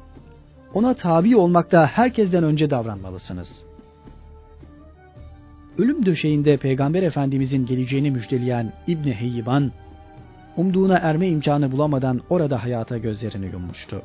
Ona 0.74 0.94
tabi 0.94 1.36
olmakta 1.36 1.86
herkesten 1.86 2.44
önce 2.44 2.70
davranmalısınız. 2.70 3.64
Ölüm 5.78 6.06
döşeğinde 6.06 6.56
Peygamber 6.56 7.02
Efendimizin 7.02 7.66
geleceğini 7.66 8.10
müjdeleyen 8.10 8.72
İbni 8.86 9.14
Heyyiban, 9.14 9.72
umduğuna 10.56 10.98
erme 10.98 11.28
imkanı 11.28 11.72
bulamadan 11.72 12.20
orada 12.30 12.64
hayata 12.64 12.98
gözlerini 12.98 13.46
yummuştu. 13.46 14.02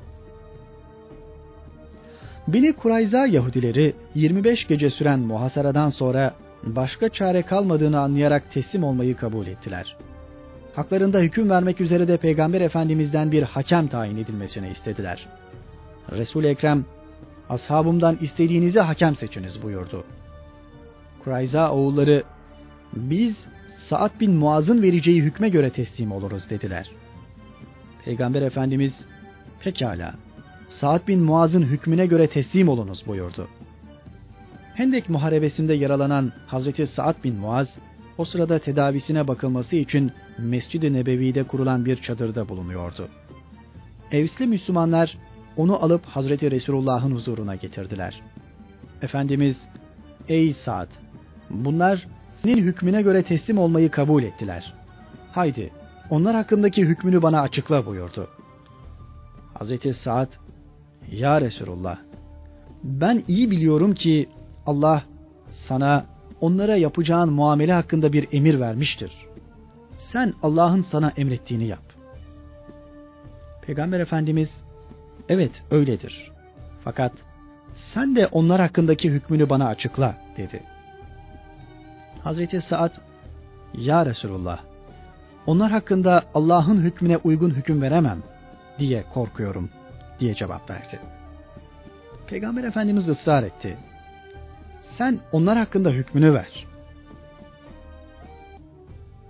Beni 2.47 2.73
Kurayza 2.73 3.25
Yahudileri 3.25 3.95
25 4.15 4.67
gece 4.67 4.89
süren 4.89 5.19
muhasaradan 5.19 5.89
sonra 5.89 6.33
başka 6.63 7.09
çare 7.09 7.41
kalmadığını 7.41 7.99
anlayarak 7.99 8.53
teslim 8.53 8.83
olmayı 8.83 9.15
kabul 9.15 9.47
ettiler. 9.47 9.97
Haklarında 10.75 11.19
hüküm 11.19 11.49
vermek 11.49 11.81
üzere 11.81 12.07
de 12.07 12.17
Peygamber 12.17 12.61
Efendimiz'den 12.61 13.31
bir 13.31 13.43
hakem 13.43 13.87
tayin 13.87 14.17
edilmesini 14.17 14.69
istediler. 14.69 15.27
Resul-i 16.11 16.47
Ekrem 16.47 16.85
ashabımdan 17.49 18.17
istediğinizi 18.21 18.79
hakem 18.79 19.15
seçiniz 19.15 19.63
buyurdu. 19.63 20.03
Kurayza 21.23 21.71
oğulları 21.71 22.23
biz 22.93 23.47
Sa'd 23.77 24.19
bin 24.19 24.31
Muaz'ın 24.31 24.81
vereceği 24.81 25.21
hükme 25.21 25.49
göre 25.49 25.69
teslim 25.69 26.11
oluruz 26.11 26.49
dediler. 26.49 26.91
Peygamber 28.05 28.41
Efendimiz 28.41 29.05
pekala 29.59 30.15
Sa'd 30.67 31.07
bin 31.07 31.19
Muaz'ın 31.19 31.61
hükmüne 31.61 32.05
göre 32.05 32.27
teslim 32.27 32.69
olunuz 32.69 33.07
buyurdu. 33.07 33.47
Hendek 34.73 35.09
muharebesinde 35.09 35.73
yaralanan 35.73 36.33
Hazreti 36.47 36.87
Sa'd 36.87 37.23
bin 37.23 37.35
Muaz 37.35 37.77
o 38.17 38.25
sırada 38.25 38.59
tedavisine 38.59 39.27
bakılması 39.27 39.75
için 39.75 40.11
Mescid-i 40.37 40.93
Nebevi'de 40.93 41.43
kurulan 41.43 41.85
bir 41.85 42.01
çadırda 42.01 42.49
bulunuyordu. 42.49 43.09
Evsli 44.11 44.47
Müslümanlar 44.47 45.17
onu 45.57 45.83
alıp 45.83 46.05
Hazreti 46.05 46.51
Resulullah'ın 46.51 47.11
huzuruna 47.11 47.55
getirdiler. 47.55 48.21
Efendimiz, 49.01 49.69
ey 50.27 50.53
Sa'd, 50.53 50.87
bunlar 51.49 52.07
senin 52.35 52.57
hükmüne 52.57 53.01
göre 53.01 53.23
teslim 53.23 53.57
olmayı 53.57 53.91
kabul 53.91 54.23
ettiler. 54.23 54.73
Haydi, 55.31 55.71
onlar 56.09 56.35
hakkındaki 56.35 56.85
hükmünü 56.85 57.21
bana 57.21 57.41
açıkla 57.41 57.85
buyurdu. 57.85 58.27
Hazreti 59.53 59.93
Sa'd, 59.93 60.29
ya 61.11 61.41
Resulullah, 61.41 61.97
ben 62.83 63.23
iyi 63.27 63.51
biliyorum 63.51 63.93
ki 63.93 64.29
Allah 64.65 65.03
sana 65.49 66.05
onlara 66.41 66.75
yapacağın 66.75 67.33
muamele 67.33 67.73
hakkında 67.73 68.13
bir 68.13 68.27
emir 68.31 68.59
vermiştir. 68.59 69.11
Sen 69.97 70.33
Allah'ın 70.43 70.81
sana 70.81 71.13
emrettiğini 71.17 71.67
yap. 71.67 71.83
Peygamber 73.61 73.99
Efendimiz 73.99 74.64
evet 75.29 75.63
öyledir. 75.71 76.31
Fakat 76.83 77.11
sen 77.73 78.15
de 78.15 78.27
onlar 78.27 78.61
hakkındaki 78.61 79.09
hükmünü 79.09 79.49
bana 79.49 79.67
açıkla 79.67 80.15
dedi. 80.37 80.63
Hazreti 82.23 82.61
Saad 82.61 82.95
ya 83.73 84.05
Resulullah 84.05 84.59
onlar 85.47 85.71
hakkında 85.71 86.23
Allah'ın 86.33 86.81
hükmüne 86.81 87.17
uygun 87.17 87.49
hüküm 87.49 87.81
veremem 87.81 88.23
diye 88.79 89.03
korkuyorum 89.13 89.69
diye 90.19 90.33
cevap 90.33 90.69
verdi. 90.69 90.99
Peygamber 92.27 92.63
Efendimiz 92.63 93.07
ısrar 93.09 93.43
etti. 93.43 93.77
Sen 94.81 95.19
onlar 95.31 95.57
hakkında 95.57 95.89
hükmünü 95.89 96.33
ver. 96.33 96.65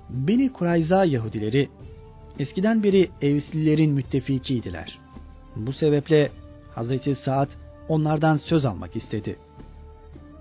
Beni 0.10 0.54
Kurayza 0.54 1.06
Yahudileri 1.06 1.70
eskiden 2.40 2.84
beri 2.84 3.10
Evslilerin 3.22 3.92
müttefikiydiler. 3.92 5.05
Bu 5.56 5.74
sebeple 5.74 6.32
Hazreti 6.76 7.16
Saad 7.16 7.50
onlardan 7.88 8.38
söz 8.38 8.66
almak 8.66 8.96
istedi. 8.96 9.36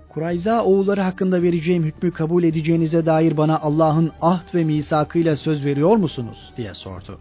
Kurayza 0.09 0.63
oğulları 0.63 1.01
hakkında 1.01 1.41
vereceğim 1.41 1.83
hükmü 1.83 2.11
kabul 2.11 2.43
edeceğinize 2.43 3.05
dair 3.05 3.37
bana 3.37 3.59
Allah'ın 3.59 4.11
ahd 4.21 4.55
ve 4.55 4.63
misakıyla 4.63 5.35
söz 5.35 5.65
veriyor 5.65 5.95
musunuz 5.95 6.53
diye 6.57 6.73
sordu. 6.73 7.19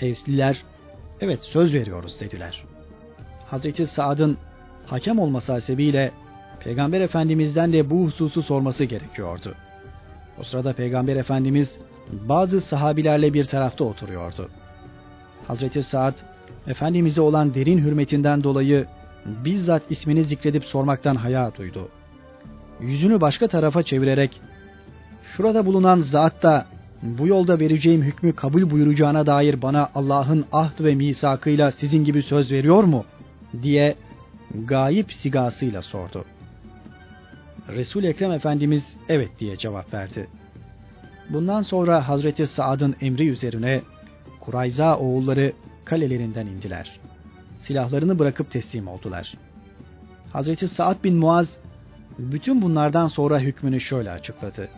Evsliler 0.00 0.64
evet 1.20 1.44
söz 1.44 1.74
veriyoruz 1.74 2.20
dediler. 2.20 2.64
Hazreti 3.46 3.86
Saad'ın 3.86 4.36
hakem 4.86 5.18
olması 5.18 5.52
hasebiyle 5.52 6.10
Peygamber 6.60 7.00
Efendimiz'den 7.00 7.72
de 7.72 7.90
bu 7.90 8.04
hususu 8.04 8.42
sorması 8.42 8.84
gerekiyordu. 8.84 9.54
O 10.40 10.42
sırada 10.42 10.72
Peygamber 10.72 11.16
Efendimiz 11.16 11.78
bazı 12.12 12.60
sahabilerle 12.60 13.34
bir 13.34 13.44
tarafta 13.44 13.84
oturuyordu. 13.84 14.50
Hazreti 15.48 15.82
Saad, 15.82 16.14
Efendimiz'e 16.66 17.20
olan 17.20 17.54
derin 17.54 17.78
hürmetinden 17.78 18.42
dolayı 18.42 18.86
bizzat 19.26 19.82
ismini 19.90 20.24
zikredip 20.24 20.64
sormaktan 20.64 21.16
haya 21.16 21.52
duydu. 21.58 21.88
Yüzünü 22.80 23.20
başka 23.20 23.48
tarafa 23.48 23.82
çevirerek, 23.82 24.40
şurada 25.36 25.66
bulunan 25.66 26.00
zat 26.00 26.42
da 26.42 26.66
bu 27.02 27.26
yolda 27.26 27.58
vereceğim 27.60 28.02
hükmü 28.02 28.32
kabul 28.32 28.70
buyuracağına 28.70 29.26
dair 29.26 29.62
bana 29.62 29.90
Allah'ın 29.94 30.44
ahd 30.52 30.84
ve 30.84 30.94
misakıyla 30.94 31.70
sizin 31.70 32.04
gibi 32.04 32.22
söz 32.22 32.52
veriyor 32.52 32.84
mu? 32.84 33.04
diye 33.62 33.94
gayip 34.54 35.12
sigasıyla 35.12 35.82
sordu. 35.82 36.24
Resul 37.68 38.04
Ekrem 38.04 38.32
Efendimiz 38.32 38.96
evet 39.08 39.30
diye 39.40 39.56
cevap 39.56 39.94
verdi. 39.94 40.26
Bundan 41.30 41.62
sonra 41.62 42.08
Hazreti 42.08 42.46
Saad'ın 42.46 42.96
emri 43.00 43.28
üzerine 43.28 43.82
Kurayza 44.40 44.96
oğulları 44.98 45.52
kalelerinden 45.84 46.46
indiler. 46.46 47.00
Silahlarını 47.58 48.18
bırakıp 48.18 48.50
teslim 48.50 48.88
oldular. 48.88 49.34
Hazreti 50.32 50.68
Saad 50.68 51.04
bin 51.04 51.16
Muaz 51.16 51.58
bütün 52.18 52.62
bunlardan 52.62 53.06
sonra 53.06 53.38
hükmünü 53.38 53.80
şöyle 53.80 54.10
açıkladı. 54.10 54.68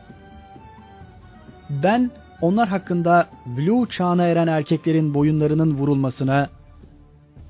Ben 1.70 2.10
onlar 2.40 2.68
hakkında 2.68 3.28
blue 3.46 3.88
çağına 3.88 4.24
eren 4.24 4.46
erkeklerin 4.46 5.14
boyunlarının 5.14 5.74
vurulmasına, 5.74 6.48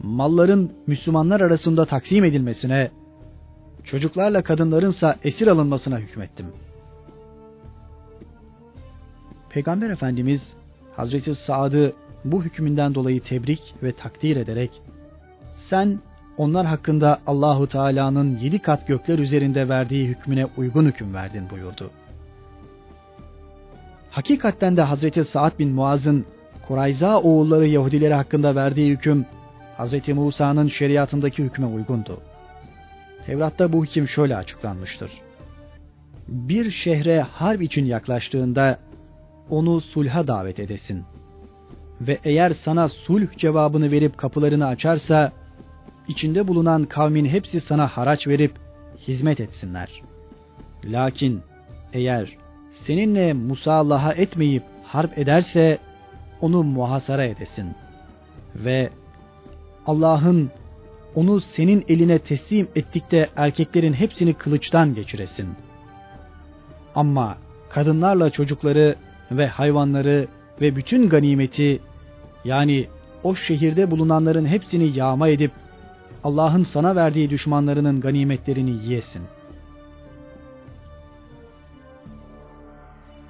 malların 0.02 0.72
Müslümanlar 0.86 1.40
arasında 1.40 1.84
taksim 1.84 2.24
edilmesine, 2.24 2.90
çocuklarla 3.84 4.42
kadınlarınsa 4.42 5.16
esir 5.24 5.46
alınmasına 5.46 5.98
hükmettim. 5.98 6.46
Peygamber 9.50 9.90
Efendimiz 9.90 10.56
Hazreti 10.96 11.34
Saad'ı 11.34 11.92
bu 12.32 12.44
hükmünden 12.44 12.94
dolayı 12.94 13.20
tebrik 13.20 13.74
ve 13.82 13.92
takdir 13.92 14.36
ederek 14.36 14.82
sen 15.54 15.98
onlar 16.36 16.66
hakkında 16.66 17.18
Allahu 17.26 17.66
Teala'nın 17.66 18.38
yedi 18.38 18.58
kat 18.58 18.88
gökler 18.88 19.18
üzerinde 19.18 19.68
verdiği 19.68 20.08
hükmüne 20.08 20.46
uygun 20.56 20.86
hüküm 20.86 21.14
verdin 21.14 21.50
buyurdu. 21.50 21.90
Hakikatten 24.10 24.76
de 24.76 24.82
Hazreti 24.82 25.24
Saad 25.24 25.58
bin 25.58 25.70
Muaz'ın 25.70 26.26
Kurayza 26.68 27.20
oğulları 27.20 27.66
Yahudileri 27.66 28.14
hakkında 28.14 28.54
verdiği 28.54 28.90
hüküm 28.90 29.26
Hazreti 29.76 30.14
Musa'nın 30.14 30.68
şeriatındaki 30.68 31.44
hükme 31.44 31.66
uygundu. 31.66 32.20
Tevrat'ta 33.26 33.72
bu 33.72 33.84
hüküm 33.84 34.08
şöyle 34.08 34.36
açıklanmıştır. 34.36 35.10
Bir 36.28 36.70
şehre 36.70 37.20
harp 37.20 37.62
için 37.62 37.84
yaklaştığında 37.84 38.78
onu 39.50 39.80
sulha 39.80 40.26
davet 40.26 40.58
edesin. 40.58 41.04
Ve 42.00 42.18
eğer 42.24 42.50
sana 42.50 42.88
sulh 42.88 43.36
cevabını 43.36 43.90
verip 43.90 44.18
kapılarını 44.18 44.66
açarsa, 44.66 45.32
içinde 46.08 46.48
bulunan 46.48 46.84
kavmin 46.84 47.24
hepsi 47.24 47.60
sana 47.60 47.86
haraç 47.86 48.26
verip 48.26 48.52
hizmet 49.08 49.40
etsinler. 49.40 50.02
Lakin 50.84 51.40
eğer 51.92 52.36
seninle 52.70 53.32
musallaha 53.32 54.12
etmeyip 54.12 54.62
harp 54.84 55.18
ederse 55.18 55.78
onu 56.40 56.62
muhasara 56.62 57.24
edesin. 57.24 57.74
Ve 58.54 58.90
Allah'ın 59.86 60.50
onu 61.14 61.40
senin 61.40 61.84
eline 61.88 62.18
teslim 62.18 62.68
ettikte 62.76 63.30
erkeklerin 63.36 63.92
hepsini 63.92 64.34
kılıçtan 64.34 64.94
geçiresin. 64.94 65.48
Ama 66.94 67.36
kadınlarla 67.68 68.30
çocukları 68.30 68.96
ve 69.30 69.46
hayvanları 69.46 70.26
ve 70.60 70.76
bütün 70.76 71.08
ganimeti 71.08 71.80
yani 72.46 72.86
o 73.22 73.34
şehirde 73.34 73.90
bulunanların 73.90 74.46
hepsini 74.46 74.98
yağma 74.98 75.28
edip 75.28 75.50
Allah'ın 76.24 76.62
sana 76.62 76.96
verdiği 76.96 77.30
düşmanlarının 77.30 78.00
ganimetlerini 78.00 78.70
yiyesin. 78.70 79.22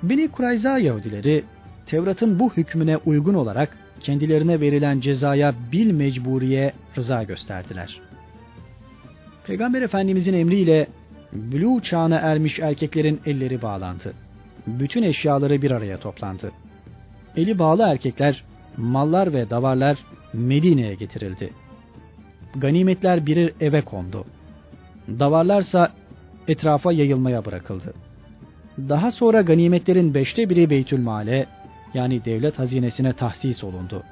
Beni 0.03 0.29
Kurayza 0.29 0.79
Yahudileri 0.79 1.45
Tevrat'ın 1.87 2.39
bu 2.39 2.53
hükmüne 2.53 2.97
uygun 2.97 3.35
olarak 3.35 3.79
kendilerine 4.01 4.61
verilen 4.61 5.01
cezaya 5.01 5.55
bil 5.73 5.93
mecburiye 5.93 6.73
rıza 6.97 7.23
gösterdiler. 7.23 8.01
Peygamber 9.47 9.83
Efendimizin 9.83 10.35
emriyle 10.35 10.87
bülü 11.33 11.83
çağına 11.83 12.17
ermiş 12.17 12.59
erkeklerin 12.59 13.21
elleri 13.27 13.63
bağlandı. 13.63 14.13
Bütün 14.67 15.03
eşyaları 15.03 15.63
bir 15.63 15.71
araya 15.71 15.97
toplandı. 15.97 16.53
Eli 17.37 17.59
bağlı 17.59 17.83
erkekler, 17.83 18.45
mallar 18.77 19.33
ve 19.33 19.51
davarlar 19.51 19.99
Medine'ye 20.33 20.95
getirildi. 20.95 21.51
Ganimetler 22.57 23.27
birer 23.27 23.53
eve 23.61 23.81
kondu. 23.81 24.25
Davarlarsa 25.09 25.93
etrafa 26.49 26.93
yayılmaya 26.93 27.45
bırakıldı. 27.45 27.95
Daha 28.79 29.11
sonra 29.11 29.41
ganimetlerin 29.41 30.15
beşte 30.15 30.51
biri 30.51 30.71
Beytülmal'e, 30.71 31.47
yani 31.95 32.25
devlet 32.25 32.59
hazinesine 32.59 33.13
tahsis 33.13 33.65
olundu. 33.65 34.03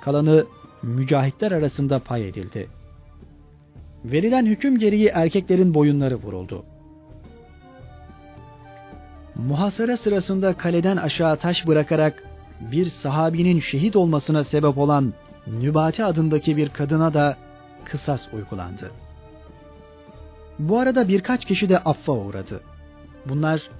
Kalanı 0.00 0.46
mücahitler 0.82 1.52
arasında 1.52 1.98
pay 1.98 2.28
edildi. 2.28 2.68
Verilen 4.04 4.46
hüküm 4.46 4.78
gereği 4.78 5.06
erkeklerin 5.14 5.74
boyunları 5.74 6.16
vuruldu. 6.16 6.64
Muhasara 9.34 9.96
sırasında 9.96 10.54
kaleden 10.54 10.96
aşağı 10.96 11.36
taş 11.36 11.66
bırakarak 11.66 12.22
bir 12.60 12.86
sahabinin 12.86 13.60
şehit 13.60 13.96
olmasına 13.96 14.44
sebep 14.44 14.78
olan 14.78 15.14
Nübati 15.46 16.04
adındaki 16.04 16.56
bir 16.56 16.68
kadına 16.68 17.14
da 17.14 17.36
kısas 17.84 18.32
uygulandı. 18.32 18.90
Bu 20.58 20.78
arada 20.78 21.08
birkaç 21.08 21.44
kişi 21.44 21.68
de 21.68 21.78
affa 21.78 22.12
uğradı. 22.12 22.60
Bunlar 23.28 23.70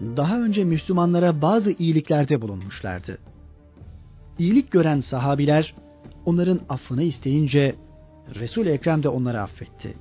daha 0.00 0.40
önce 0.40 0.64
Müslümanlara 0.64 1.42
bazı 1.42 1.70
iyiliklerde 1.70 2.40
bulunmuşlardı. 2.42 3.18
İyilik 4.38 4.70
gören 4.70 5.00
sahabiler 5.00 5.74
onların 6.26 6.60
affını 6.68 7.02
isteyince 7.02 7.74
Resul-i 8.34 8.68
Ekrem 8.68 9.02
de 9.02 9.08
onları 9.08 9.40
affetti. 9.40 9.94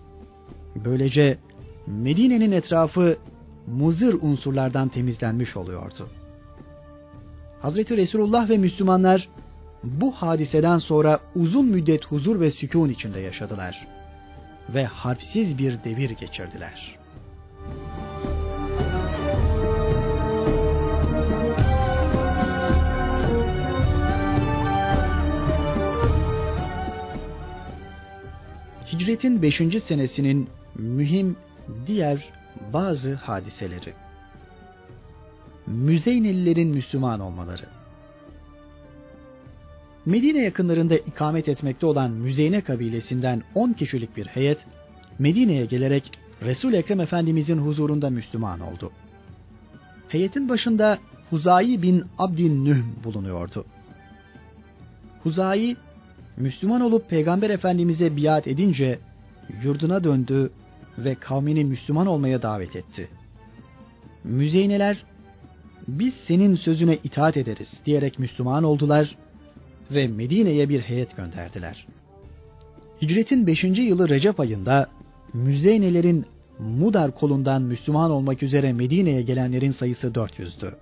Böylece 0.76 1.38
Medine'nin 1.88 2.52
etrafı 2.52 3.18
muzır 3.68 4.14
unsurlardan 4.22 4.90
temizlenmiş 4.90 5.58
oluyordu. 5.58 6.10
Hazreti 7.68 7.98
Resulullah 7.98 8.50
ve 8.50 8.58
Müslümanlar 8.58 9.30
bu 9.84 10.12
hadiseden 10.12 10.78
sonra 10.78 11.20
uzun 11.36 11.66
müddet 11.66 12.06
huzur 12.06 12.40
ve 12.40 12.50
sükun 12.50 12.90
içinde 12.90 13.20
yaşadılar 13.20 13.88
ve 14.70 14.86
harpsiz 14.86 15.58
bir 15.58 15.84
devir 15.84 16.10
geçirdiler. 16.10 16.98
Hicretin 28.94 29.42
5. 29.42 29.84
senesinin 29.84 30.50
mühim 30.76 31.36
diğer 31.88 32.34
bazı 32.74 33.14
hadiseleri. 33.14 34.07
Müzeynelilerin 35.68 36.70
Müslüman 36.70 37.20
olmaları. 37.20 37.66
Medine 40.06 40.44
yakınlarında 40.44 40.98
ikamet 40.98 41.48
etmekte 41.48 41.86
olan 41.86 42.12
Müzeyne 42.12 42.62
kabilesinden 42.62 43.44
10 43.56 43.74
kişilik 43.74 44.18
bir 44.18 44.26
heyet 44.26 44.58
Medine'ye 45.20 45.66
gelerek 45.66 46.12
Resul 46.42 46.74
Ekrem 46.74 47.00
Efendimizin 47.00 47.58
huzurunda 47.58 48.10
Müslüman 48.10 48.60
oldu. 48.60 48.92
Heyetin 50.10 50.50
başında 50.50 50.98
Huzayi 51.30 51.82
bin 51.82 52.04
Abdin 52.18 52.66
Nühm 52.66 53.04
bulunuyordu. 53.04 53.66
Huzayi 55.24 55.78
Müslüman 56.38 56.82
olup 56.82 57.10
Peygamber 57.10 57.50
Efendimiz'e 57.50 58.18
biat 58.18 58.48
edince 58.48 59.00
yurduna 59.64 60.04
döndü 60.04 60.52
ve 60.98 61.16
kavmini 61.16 61.66
Müslüman 61.66 62.08
olmaya 62.08 62.42
davet 62.42 62.76
etti. 62.76 63.10
Müzeyneler 64.24 65.04
biz 65.88 66.14
senin 66.14 66.56
sözüne 66.56 66.98
itaat 67.04 67.38
ederiz 67.38 67.82
diyerek 67.86 68.20
Müslüman 68.20 68.64
oldular 68.64 69.18
ve 69.92 70.08
Medine'ye 70.08 70.70
bir 70.70 70.82
heyet 70.82 71.18
gönderdiler. 71.18 71.88
Hicretin 73.02 73.48
5. 73.48 73.64
yılı 73.64 74.10
Recep 74.10 74.40
ayında 74.40 74.90
Müzeynelerin 75.34 76.26
Mudar 76.60 77.12
kolundan 77.12 77.62
Müslüman 77.62 78.12
olmak 78.12 78.44
üzere 78.44 78.74
Medine'ye 78.74 79.22
gelenlerin 79.22 79.72
sayısı 79.72 80.08
400'dü. 80.08 80.74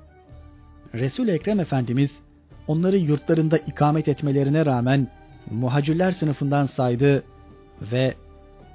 Resul 0.93 1.27
Ekrem 1.27 1.59
Efendimiz 1.59 2.19
onları 2.67 2.97
yurtlarında 2.97 3.57
ikamet 3.57 4.07
etmelerine 4.07 4.65
rağmen 4.65 5.07
muhacirler 5.51 6.11
sınıfından 6.11 6.65
saydı 6.65 7.23
ve 7.81 8.13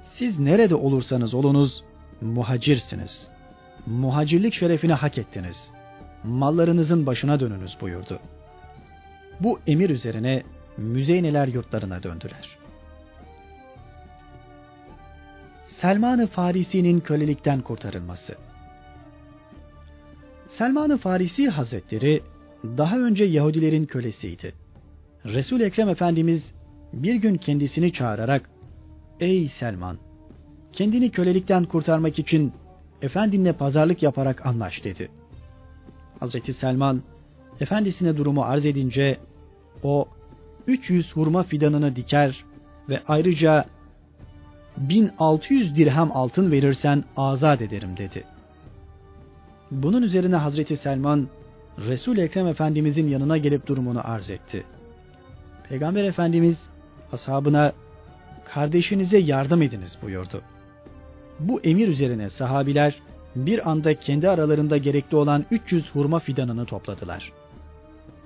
siz 0.03 0.39
nerede 0.39 0.75
olursanız 0.75 1.33
olunuz 1.33 1.83
muhacirsiniz. 2.21 3.29
Muhacirlik 3.85 4.53
şerefini 4.53 4.93
hak 4.93 5.17
ettiniz. 5.17 5.71
Mallarınızın 6.23 7.05
başına 7.05 7.39
dönünüz 7.39 7.77
buyurdu. 7.81 8.19
Bu 9.39 9.59
emir 9.67 9.89
üzerine 9.89 10.43
müzeyneler 10.77 11.47
yurtlarına 11.47 12.03
döndüler. 12.03 12.57
Selman-ı 15.63 16.27
Farisi'nin 16.27 16.99
kölelikten 16.99 17.61
kurtarılması 17.61 18.35
Selman-ı 20.47 20.97
Farisi 20.97 21.49
Hazretleri 21.49 22.23
daha 22.63 22.99
önce 22.99 23.23
Yahudilerin 23.23 23.85
kölesiydi. 23.85 24.53
Resul 25.25 25.61
Ekrem 25.61 25.89
Efendimiz 25.89 26.53
bir 26.93 27.15
gün 27.15 27.37
kendisini 27.37 27.93
çağırarak 27.93 28.49
Ey 29.19 29.47
Selman! 29.47 29.97
Kendini 30.71 31.11
kölelikten 31.11 31.65
kurtarmak 31.65 32.19
için 32.19 32.53
efendinle 33.01 33.53
pazarlık 33.53 34.03
yaparak 34.03 34.45
anlaş 34.45 34.83
dedi. 34.83 35.11
Hazreti 36.21 36.53
Selman 36.53 37.01
efendisine 37.59 38.17
durumu 38.17 38.43
arz 38.43 38.65
edince 38.65 39.17
o 39.83 40.07
300 40.67 41.15
hurma 41.15 41.43
fidanını 41.43 41.95
diker 41.95 42.45
ve 42.89 42.99
ayrıca 43.07 43.65
1600 44.77 45.75
dirhem 45.75 46.11
altın 46.13 46.51
verirsen 46.51 47.03
azat 47.17 47.61
ederim 47.61 47.97
dedi. 47.97 48.23
Bunun 49.71 50.01
üzerine 50.01 50.35
Hazreti 50.35 50.77
Selman 50.77 51.27
Resul 51.87 52.17
Ekrem 52.17 52.47
Efendimizin 52.47 53.09
yanına 53.09 53.37
gelip 53.37 53.67
durumunu 53.67 54.01
arz 54.03 54.29
etti. 54.29 54.63
Peygamber 55.69 56.03
Efendimiz 56.03 56.69
ashabına 57.11 57.73
kardeşinize 58.45 59.17
yardım 59.17 59.61
ediniz 59.61 59.97
buyurdu. 60.01 60.41
Bu 61.39 61.61
emir 61.61 61.87
üzerine 61.87 62.29
sahabiler 62.29 63.01
bir 63.35 63.69
anda 63.69 63.99
kendi 63.99 64.29
aralarında 64.29 64.77
gerekli 64.77 65.17
olan 65.17 65.45
300 65.51 65.95
hurma 65.95 66.19
fidanını 66.19 66.65
topladılar. 66.65 67.31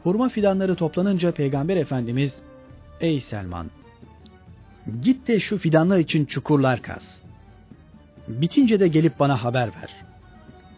Hurma 0.03 0.29
fidanları 0.29 0.75
toplanınca 0.75 1.31
Peygamber 1.31 1.77
Efendimiz, 1.77 2.41
Ey 3.01 3.21
Selman! 3.21 3.71
Git 5.01 5.27
de 5.27 5.39
şu 5.39 5.57
fidanlar 5.57 5.97
için 5.97 6.25
çukurlar 6.25 6.81
kaz. 6.81 7.21
Bitince 8.27 8.79
de 8.79 8.87
gelip 8.87 9.19
bana 9.19 9.43
haber 9.43 9.67
ver. 9.67 9.95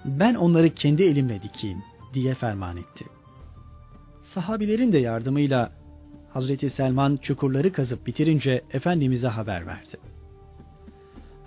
Ben 0.06 0.36
onları 0.36 0.70
kendi 0.70 1.04
elimle 1.04 1.44
dikeyim 1.44 1.84
diye 2.14 2.34
ferman 2.34 2.78
etti. 2.78 3.06
Sahabilerin 4.22 4.92
de 4.92 4.98
yardımıyla 4.98 5.72
Hazreti 6.30 6.70
Selman 6.70 7.18
çukurları 7.18 7.72
kazıp 7.72 8.08
bitirince 8.08 8.64
Efendimiz'e 8.74 9.28
haber 9.28 9.68
verdi. 9.68 9.98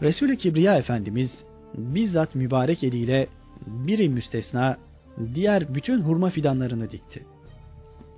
Resul-i 0.02 0.38
Kibriya 0.38 0.76
Efendimiz 0.76 1.44
bizzat 1.74 2.34
mübarek 2.34 2.84
eliyle 2.84 3.26
biri 3.66 4.08
müstesna 4.08 4.76
diğer 5.34 5.74
bütün 5.74 6.00
hurma 6.02 6.30
fidanlarını 6.30 6.90
dikti. 6.90 7.24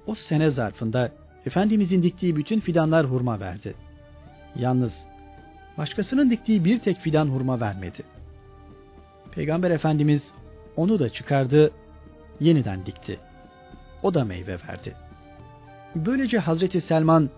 O 0.07 0.15
sene 0.15 0.51
zarfında 0.51 1.13
Efendimizin 1.47 2.03
diktiği 2.03 2.37
bütün 2.37 2.61
fidanlar 2.61 3.07
hurma 3.07 3.41
verdi. 3.41 3.75
Yalnız 4.57 5.07
başkasının 5.79 6.31
diktiği 6.31 6.65
bir 6.65 6.79
tek 6.79 6.99
fidan 6.99 7.27
hurma 7.27 7.61
vermedi. 7.61 8.03
Peygamber 9.33 9.71
Efendimiz 9.71 10.35
onu 10.77 10.99
da 10.99 11.09
çıkardı, 11.09 11.71
yeniden 12.41 12.87
dikti. 12.87 13.19
O 14.03 14.15
da 14.15 14.25
meyve 14.25 14.59
verdi. 14.69 14.95
Böylece 15.95 16.39
Hazreti 16.39 16.81
Selman 16.81 17.31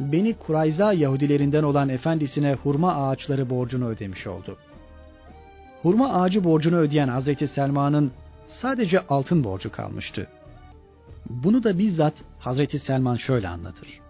Beni 0.00 0.34
Kurayza 0.34 0.92
Yahudilerinden 0.92 1.62
olan 1.62 1.88
efendisine 1.88 2.54
hurma 2.54 2.94
ağaçları 2.94 3.50
borcunu 3.50 3.88
ödemiş 3.88 4.26
oldu. 4.26 4.56
Hurma 5.86 6.12
ağacı 6.12 6.44
borcunu 6.44 6.76
ödeyen 6.76 7.08
Hazreti 7.08 7.48
Selman'ın 7.48 8.12
sadece 8.46 9.06
altın 9.08 9.44
borcu 9.44 9.72
kalmıştı. 9.72 10.26
Bunu 11.30 11.64
da 11.64 11.78
bizzat 11.78 12.14
Hazreti 12.38 12.78
Selman 12.78 13.16
şöyle 13.16 13.48
anlatır. 13.48 14.00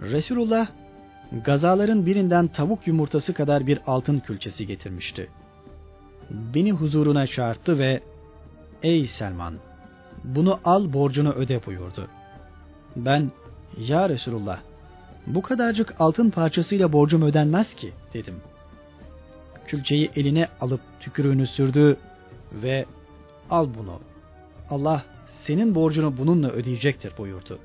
Resulullah 0.00 0.68
gazaların 1.44 2.06
birinden 2.06 2.48
tavuk 2.48 2.86
yumurtası 2.86 3.34
kadar 3.34 3.66
bir 3.66 3.80
altın 3.86 4.18
külçesi 4.18 4.66
getirmişti. 4.66 5.28
Beni 6.30 6.72
huzuruna 6.72 7.26
çağırttı 7.26 7.78
ve 7.78 8.00
''Ey 8.82 9.06
Selman, 9.06 9.54
bunu 10.24 10.60
al 10.64 10.92
borcunu 10.92 11.32
öde.'' 11.32 11.66
buyurdu. 11.66 12.08
Ben 12.96 13.30
''Ya 13.78 14.08
Resulullah, 14.08 14.58
bu 15.26 15.42
kadarcık 15.42 15.94
altın 15.98 16.30
parçasıyla 16.30 16.92
borcum 16.92 17.22
ödenmez 17.22 17.74
ki.'' 17.74 17.92
dedim. 18.14 18.34
Külçeyi 19.66 20.10
eline 20.16 20.48
alıp 20.60 20.80
tükürüğünü 21.00 21.46
sürdü 21.46 21.96
ve 22.52 22.86
''Al 23.50 23.68
bunu, 23.78 24.00
Allah 24.70 25.04
senin 25.26 25.74
borcunu 25.74 26.18
bununla 26.18 26.48
ödeyecektir 26.48 27.12
buyurdu. 27.18 27.58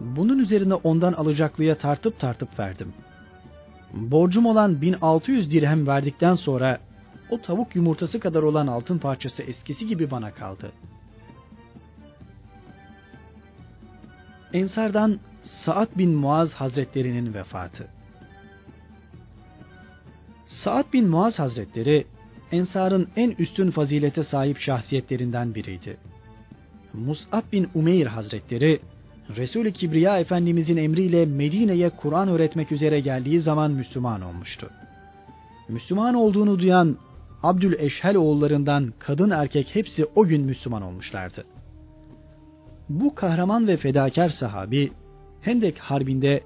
Bunun 0.00 0.38
üzerine 0.38 0.74
ondan 0.74 1.12
alacaklıya 1.12 1.78
tartıp 1.78 2.18
tartıp 2.18 2.58
verdim. 2.58 2.92
Borcum 3.92 4.46
olan 4.46 4.82
1600 4.82 5.52
dirhem 5.52 5.86
verdikten 5.86 6.34
sonra 6.34 6.78
o 7.30 7.40
tavuk 7.40 7.76
yumurtası 7.76 8.20
kadar 8.20 8.42
olan 8.42 8.66
altın 8.66 8.98
parçası 8.98 9.42
eskisi 9.42 9.86
gibi 9.86 10.10
bana 10.10 10.34
kaldı. 10.34 10.72
Ensardan 14.52 15.20
Sa'd 15.42 15.98
bin 15.98 16.10
Muaz 16.10 16.52
Hazretlerinin 16.52 17.34
vefatı. 17.34 17.88
Sa'd 20.52 20.92
bin 20.92 21.08
Muaz 21.08 21.38
Hazretleri 21.38 22.04
Ensar'ın 22.52 23.08
en 23.16 23.30
üstün 23.30 23.70
fazilete 23.70 24.22
sahip 24.22 24.58
şahsiyetlerinden 24.58 25.54
biriydi. 25.54 25.96
Mus'ab 26.92 27.42
bin 27.52 27.68
Umeyr 27.74 28.06
Hazretleri 28.06 28.80
Resul-i 29.36 29.72
Kibriya 29.72 30.18
Efendimizin 30.18 30.76
emriyle 30.76 31.26
Medine'ye 31.26 31.90
Kur'an 31.90 32.28
öğretmek 32.28 32.72
üzere 32.72 33.00
geldiği 33.00 33.40
zaman 33.40 33.70
Müslüman 33.70 34.20
olmuştu. 34.20 34.70
Müslüman 35.68 36.14
olduğunu 36.14 36.58
duyan 36.58 36.96
Abdül 37.42 37.78
Eşhel 37.78 38.16
oğullarından 38.16 38.92
kadın 38.98 39.30
erkek 39.30 39.74
hepsi 39.74 40.06
o 40.14 40.26
gün 40.26 40.42
Müslüman 40.42 40.82
olmuşlardı. 40.82 41.44
Bu 42.88 43.14
kahraman 43.14 43.66
ve 43.66 43.76
fedakar 43.76 44.28
sahabi 44.28 44.92
Hendek 45.40 45.78
Harbi'nde 45.78 46.42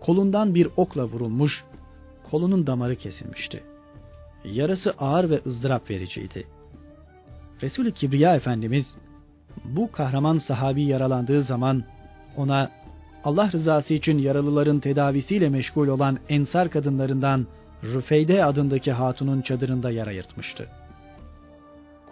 kolundan 0.00 0.54
bir 0.54 0.68
okla 0.76 1.04
vurulmuş, 1.04 1.64
kolunun 2.32 2.66
damarı 2.66 2.96
kesilmişti. 2.96 3.62
Yarası 4.44 4.90
ağır 4.98 5.30
ve 5.30 5.40
ızdırap 5.46 5.90
vericiydi. 5.90 6.46
Resul-i 7.62 7.92
Kibriya 7.92 8.36
Efendimiz 8.36 8.96
bu 9.64 9.92
kahraman 9.92 10.38
sahabi 10.38 10.82
yaralandığı 10.82 11.42
zaman 11.42 11.84
ona 12.36 12.70
Allah 13.24 13.52
rızası 13.52 13.94
için 13.94 14.18
yaralıların 14.18 14.80
tedavisiyle 14.80 15.48
meşgul 15.48 15.88
olan 15.88 16.18
ensar 16.28 16.70
kadınlarından 16.70 17.46
Rüfeyde 17.82 18.44
adındaki 18.44 18.92
hatunun 18.92 19.42
çadırında 19.42 19.90
yara 19.90 20.12
yırtmıştı. 20.12 20.68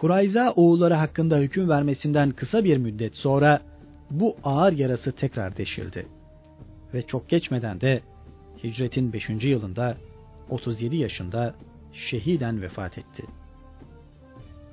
Kurayza 0.01 0.51
oğulları 0.51 0.95
hakkında 0.95 1.39
hüküm 1.39 1.69
vermesinden 1.69 2.31
kısa 2.31 2.65
bir 2.65 2.77
müddet 2.77 3.17
sonra 3.17 3.61
bu 4.11 4.37
ağır 4.45 4.73
yarası 4.73 5.13
tekrar 5.13 5.57
deşildi. 5.57 6.07
Ve 6.95 7.03
çok 7.03 7.29
geçmeden 7.29 7.81
de 7.81 8.01
hicretin 8.65 9.13
5. 9.13 9.29
yılında 9.29 9.97
37 10.51 10.97
yaşında 10.97 11.55
şehiden 11.93 12.63
vefat 12.63 12.99
etti. 12.99 13.25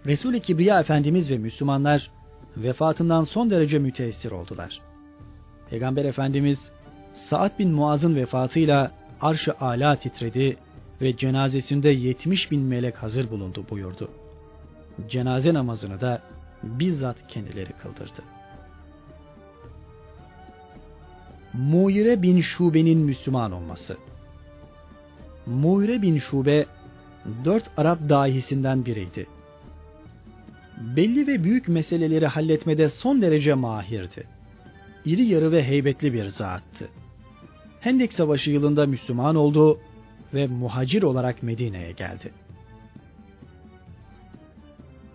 Resul-i 0.05 0.39
Kibriya 0.39 0.79
Efendimiz 0.79 1.31
ve 1.31 1.37
Müslümanlar 1.37 2.11
vefatından 2.57 3.23
son 3.23 3.49
derece 3.49 3.79
müteessir 3.79 4.31
oldular. 4.31 4.81
Peygamber 5.69 6.05
Efendimiz 6.05 6.71
Sa'd 7.13 7.59
bin 7.59 7.71
Muaz'ın 7.71 8.15
vefatıyla 8.15 8.91
arş-ı 9.21 9.53
ala 9.59 9.95
titredi 9.95 10.57
ve 11.01 11.17
cenazesinde 11.17 11.89
70 11.89 12.51
bin 12.51 12.61
melek 12.61 12.97
hazır 12.97 13.31
bulundu 13.31 13.65
buyurdu. 13.69 14.11
Cenaze 15.09 15.53
namazını 15.53 16.01
da 16.01 16.21
bizzat 16.63 17.27
kendileri 17.27 17.73
kıldırdı. 17.73 18.23
Muire 21.53 22.21
bin 22.21 22.41
Şube'nin 22.41 22.99
Müslüman 22.99 23.51
olması 23.51 23.97
Muire 25.47 26.01
bin 26.01 26.17
Şube, 26.17 26.65
dört 27.45 27.69
Arap 27.77 28.09
dahisinden 28.09 28.85
biriydi. 28.85 29.27
Belli 30.77 31.27
ve 31.27 31.43
büyük 31.43 31.67
meseleleri 31.67 32.27
halletmede 32.27 32.89
son 32.89 33.21
derece 33.21 33.53
mahirdi. 33.53 34.27
İri 35.05 35.25
yarı 35.25 35.51
ve 35.51 35.63
heybetli 35.63 36.13
bir 36.13 36.29
zattı. 36.29 36.89
Hendek 37.79 38.13
Savaşı 38.13 38.51
yılında 38.51 38.85
Müslüman 38.85 39.35
oldu 39.35 39.79
ve 40.33 40.47
muhacir 40.47 41.03
olarak 41.03 41.43
Medine'ye 41.43 41.91
geldi. 41.91 42.31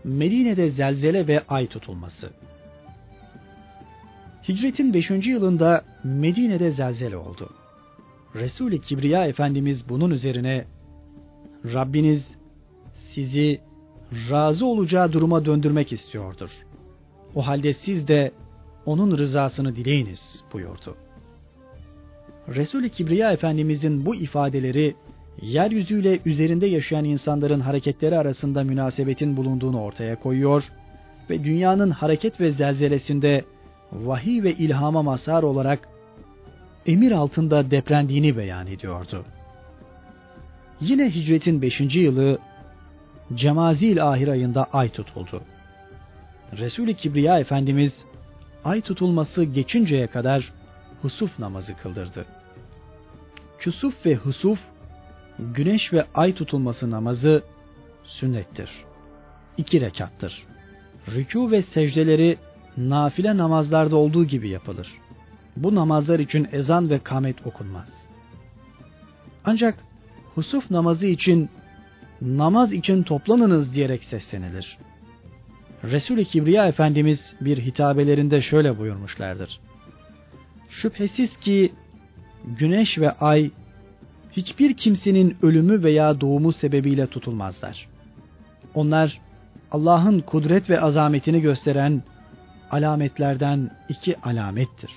Medine'de 0.04 0.68
zelzele 0.68 1.28
ve 1.28 1.42
ay 1.48 1.66
tutulması. 1.66 2.30
Hicretin 4.48 4.94
5. 4.94 5.10
yılında 5.10 5.84
Medine'de 6.04 6.70
zelzele 6.70 7.16
oldu. 7.16 7.50
Resul-i 8.34 8.80
Kibriya 8.80 9.26
Efendimiz 9.26 9.88
bunun 9.88 10.10
üzerine 10.10 10.64
Rabbiniz 11.64 12.36
sizi 12.94 13.60
razı 14.30 14.66
olacağı 14.66 15.12
duruma 15.12 15.44
döndürmek 15.44 15.92
istiyordur. 15.92 16.50
O 17.34 17.46
halde 17.46 17.72
siz 17.72 18.08
de 18.08 18.32
onun 18.86 19.18
rızasını 19.18 19.76
dileyiniz 19.76 20.44
buyurdu. 20.52 20.96
Resul-i 22.48 22.90
Kibriya 22.90 23.32
Efendimizin 23.32 24.06
bu 24.06 24.14
ifadeleri 24.14 24.94
yeryüzüyle 25.42 26.18
üzerinde 26.26 26.66
yaşayan 26.66 27.04
insanların 27.04 27.60
hareketleri 27.60 28.18
arasında 28.18 28.64
münasebetin 28.64 29.36
bulunduğunu 29.36 29.82
ortaya 29.82 30.20
koyuyor 30.20 30.72
ve 31.30 31.44
dünyanın 31.44 31.90
hareket 31.90 32.40
ve 32.40 32.50
zelzelesinde 32.50 33.44
vahiy 33.92 34.42
ve 34.42 34.52
ilhama 34.52 35.02
mazhar 35.02 35.42
olarak 35.42 35.91
emir 36.86 37.12
altında 37.12 37.70
deprendiğini 37.70 38.36
beyan 38.36 38.66
ediyordu. 38.66 39.24
Yine 40.80 41.10
hicretin 41.10 41.62
5. 41.62 41.96
yılı 41.96 42.38
Cemazil 43.34 44.08
ahir 44.08 44.28
ayında 44.28 44.64
ay 44.72 44.88
tutuldu. 44.88 45.42
Resul-i 46.58 46.94
Kibriya 46.94 47.38
Efendimiz 47.38 48.04
ay 48.64 48.80
tutulması 48.80 49.44
geçinceye 49.44 50.06
kadar 50.06 50.52
husuf 51.02 51.38
namazı 51.38 51.76
kıldırdı. 51.76 52.26
Küsuf 53.58 54.06
ve 54.06 54.14
husuf, 54.14 54.60
güneş 55.38 55.92
ve 55.92 56.04
ay 56.14 56.34
tutulması 56.34 56.90
namazı 56.90 57.42
sünnettir. 58.04 58.70
İki 59.56 59.80
rekattır. 59.80 60.46
Rükû 61.08 61.50
ve 61.50 61.62
secdeleri 61.62 62.38
nafile 62.76 63.36
namazlarda 63.36 63.96
olduğu 63.96 64.24
gibi 64.24 64.48
yapılır. 64.48 65.01
Bu 65.56 65.74
namazlar 65.74 66.18
için 66.18 66.48
ezan 66.52 66.90
ve 66.90 66.98
kamet 66.98 67.46
okunmaz. 67.46 67.88
Ancak 69.44 69.78
husuf 70.34 70.70
namazı 70.70 71.06
için 71.06 71.50
namaz 72.22 72.72
için 72.72 73.02
toplanınız 73.02 73.74
diyerek 73.74 74.04
seslenilir. 74.04 74.78
Resul-i 75.84 76.24
Kibriya 76.24 76.66
Efendimiz 76.66 77.34
bir 77.40 77.58
hitabelerinde 77.58 78.40
şöyle 78.40 78.78
buyurmuşlardır. 78.78 79.60
Şüphesiz 80.68 81.36
ki 81.36 81.72
güneş 82.44 82.98
ve 82.98 83.10
ay 83.10 83.50
hiçbir 84.32 84.76
kimsenin 84.76 85.36
ölümü 85.42 85.82
veya 85.82 86.20
doğumu 86.20 86.52
sebebiyle 86.52 87.06
tutulmazlar. 87.06 87.88
Onlar 88.74 89.20
Allah'ın 89.70 90.20
kudret 90.20 90.70
ve 90.70 90.80
azametini 90.80 91.40
gösteren 91.40 92.02
alametlerden 92.70 93.70
iki 93.88 94.20
alamettir. 94.20 94.90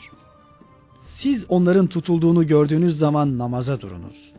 Siz 1.18 1.46
onların 1.50 1.88
tutulduğunu 1.88 2.48
gördüğünüz 2.48 2.98
zaman 2.98 3.38
namaza 3.38 3.82
durunuz. 3.82 4.34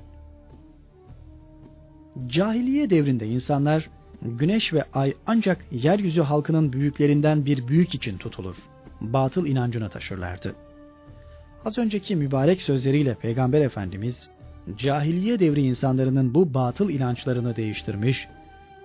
Cahiliye 2.26 2.90
devrinde 2.90 3.26
insanlar 3.26 3.90
güneş 4.22 4.72
ve 4.72 4.84
ay 4.92 5.14
ancak 5.26 5.64
yeryüzü 5.70 6.22
halkının 6.22 6.72
büyüklerinden 6.72 7.46
bir 7.46 7.68
büyük 7.68 7.94
için 7.94 8.18
tutulur. 8.18 8.56
Batıl 9.00 9.46
inancına 9.46 9.88
taşırlardı. 9.88 10.54
Az 11.64 11.78
önceki 11.78 12.16
mübarek 12.16 12.62
sözleriyle 12.62 13.14
Peygamber 13.14 13.60
Efendimiz 13.60 14.30
cahiliye 14.78 15.40
devri 15.40 15.62
insanlarının 15.62 16.34
bu 16.34 16.54
batıl 16.54 16.90
inançlarını 16.90 17.56
değiştirmiş, 17.56 18.28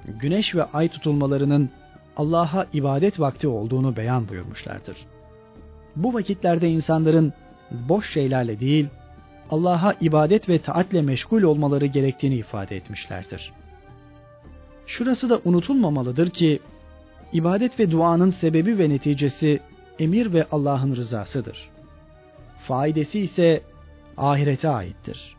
güneş 0.08 0.56
ve 0.56 0.64
ay 0.64 0.88
tutulmalarının 0.88 1.70
Allah'a 2.18 2.66
ibadet 2.74 3.20
vakti 3.20 3.48
olduğunu 3.48 3.96
beyan 3.96 4.30
buyurmuşlardır. 4.30 4.98
Bu 5.96 6.14
vakitlerde 6.14 6.70
insanların 6.70 7.34
boş 7.72 8.14
şeylerle 8.14 8.60
değil, 8.60 8.88
Allah'a 9.50 9.96
ibadet 10.02 10.50
ve 10.50 10.60
taatle 10.60 11.02
meşgul 11.02 11.44
olmaları 11.44 11.86
gerektiğini 11.86 12.36
ifade 12.36 12.76
etmişlerdir. 12.76 13.54
Şurası 14.88 15.30
da 15.30 15.40
unutulmamalıdır 15.46 16.30
ki, 16.30 16.60
ibadet 17.34 17.80
ve 17.80 17.92
duanın 17.92 18.30
sebebi 18.30 18.80
ve 18.80 18.90
neticesi 18.90 19.60
emir 20.00 20.34
ve 20.34 20.46
Allah'ın 20.52 20.96
rızasıdır. 20.96 21.70
Faidesi 22.68 23.20
ise 23.20 23.62
ahirete 24.18 24.70
aittir. 24.70 25.36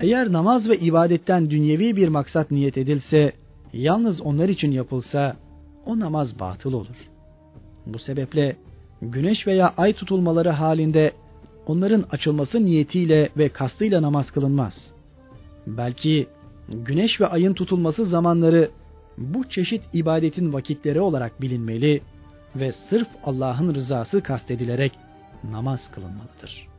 Eğer 0.00 0.32
namaz 0.32 0.68
ve 0.68 0.78
ibadetten 0.78 1.50
dünyevi 1.50 1.96
bir 1.96 2.08
maksat 2.08 2.50
niyet 2.50 2.78
edilse, 2.78 3.32
yalnız 3.72 4.20
onlar 4.20 4.48
için 4.48 4.72
yapılsa, 4.72 5.36
o 5.86 6.00
namaz 6.00 6.40
batıl 6.40 6.72
olur. 6.72 6.96
Bu 7.86 7.98
sebeple 7.98 8.56
güneş 9.02 9.46
veya 9.46 9.74
ay 9.76 9.92
tutulmaları 9.92 10.50
halinde 10.50 11.12
onların 11.66 12.04
açılması 12.10 12.64
niyetiyle 12.64 13.28
ve 13.36 13.48
kastıyla 13.48 14.02
namaz 14.02 14.30
kılınmaz. 14.30 14.92
Belki 15.66 16.26
güneş 16.68 17.20
ve 17.20 17.26
ayın 17.26 17.54
tutulması 17.54 18.04
zamanları 18.04 18.70
bu 19.18 19.48
çeşit 19.48 19.82
ibadetin 19.92 20.52
vakitleri 20.52 21.00
olarak 21.00 21.40
bilinmeli 21.40 22.02
ve 22.56 22.72
sırf 22.72 23.08
Allah'ın 23.24 23.74
rızası 23.74 24.22
kastedilerek 24.22 24.92
namaz 25.50 25.90
kılınmalıdır.'' 25.90 26.69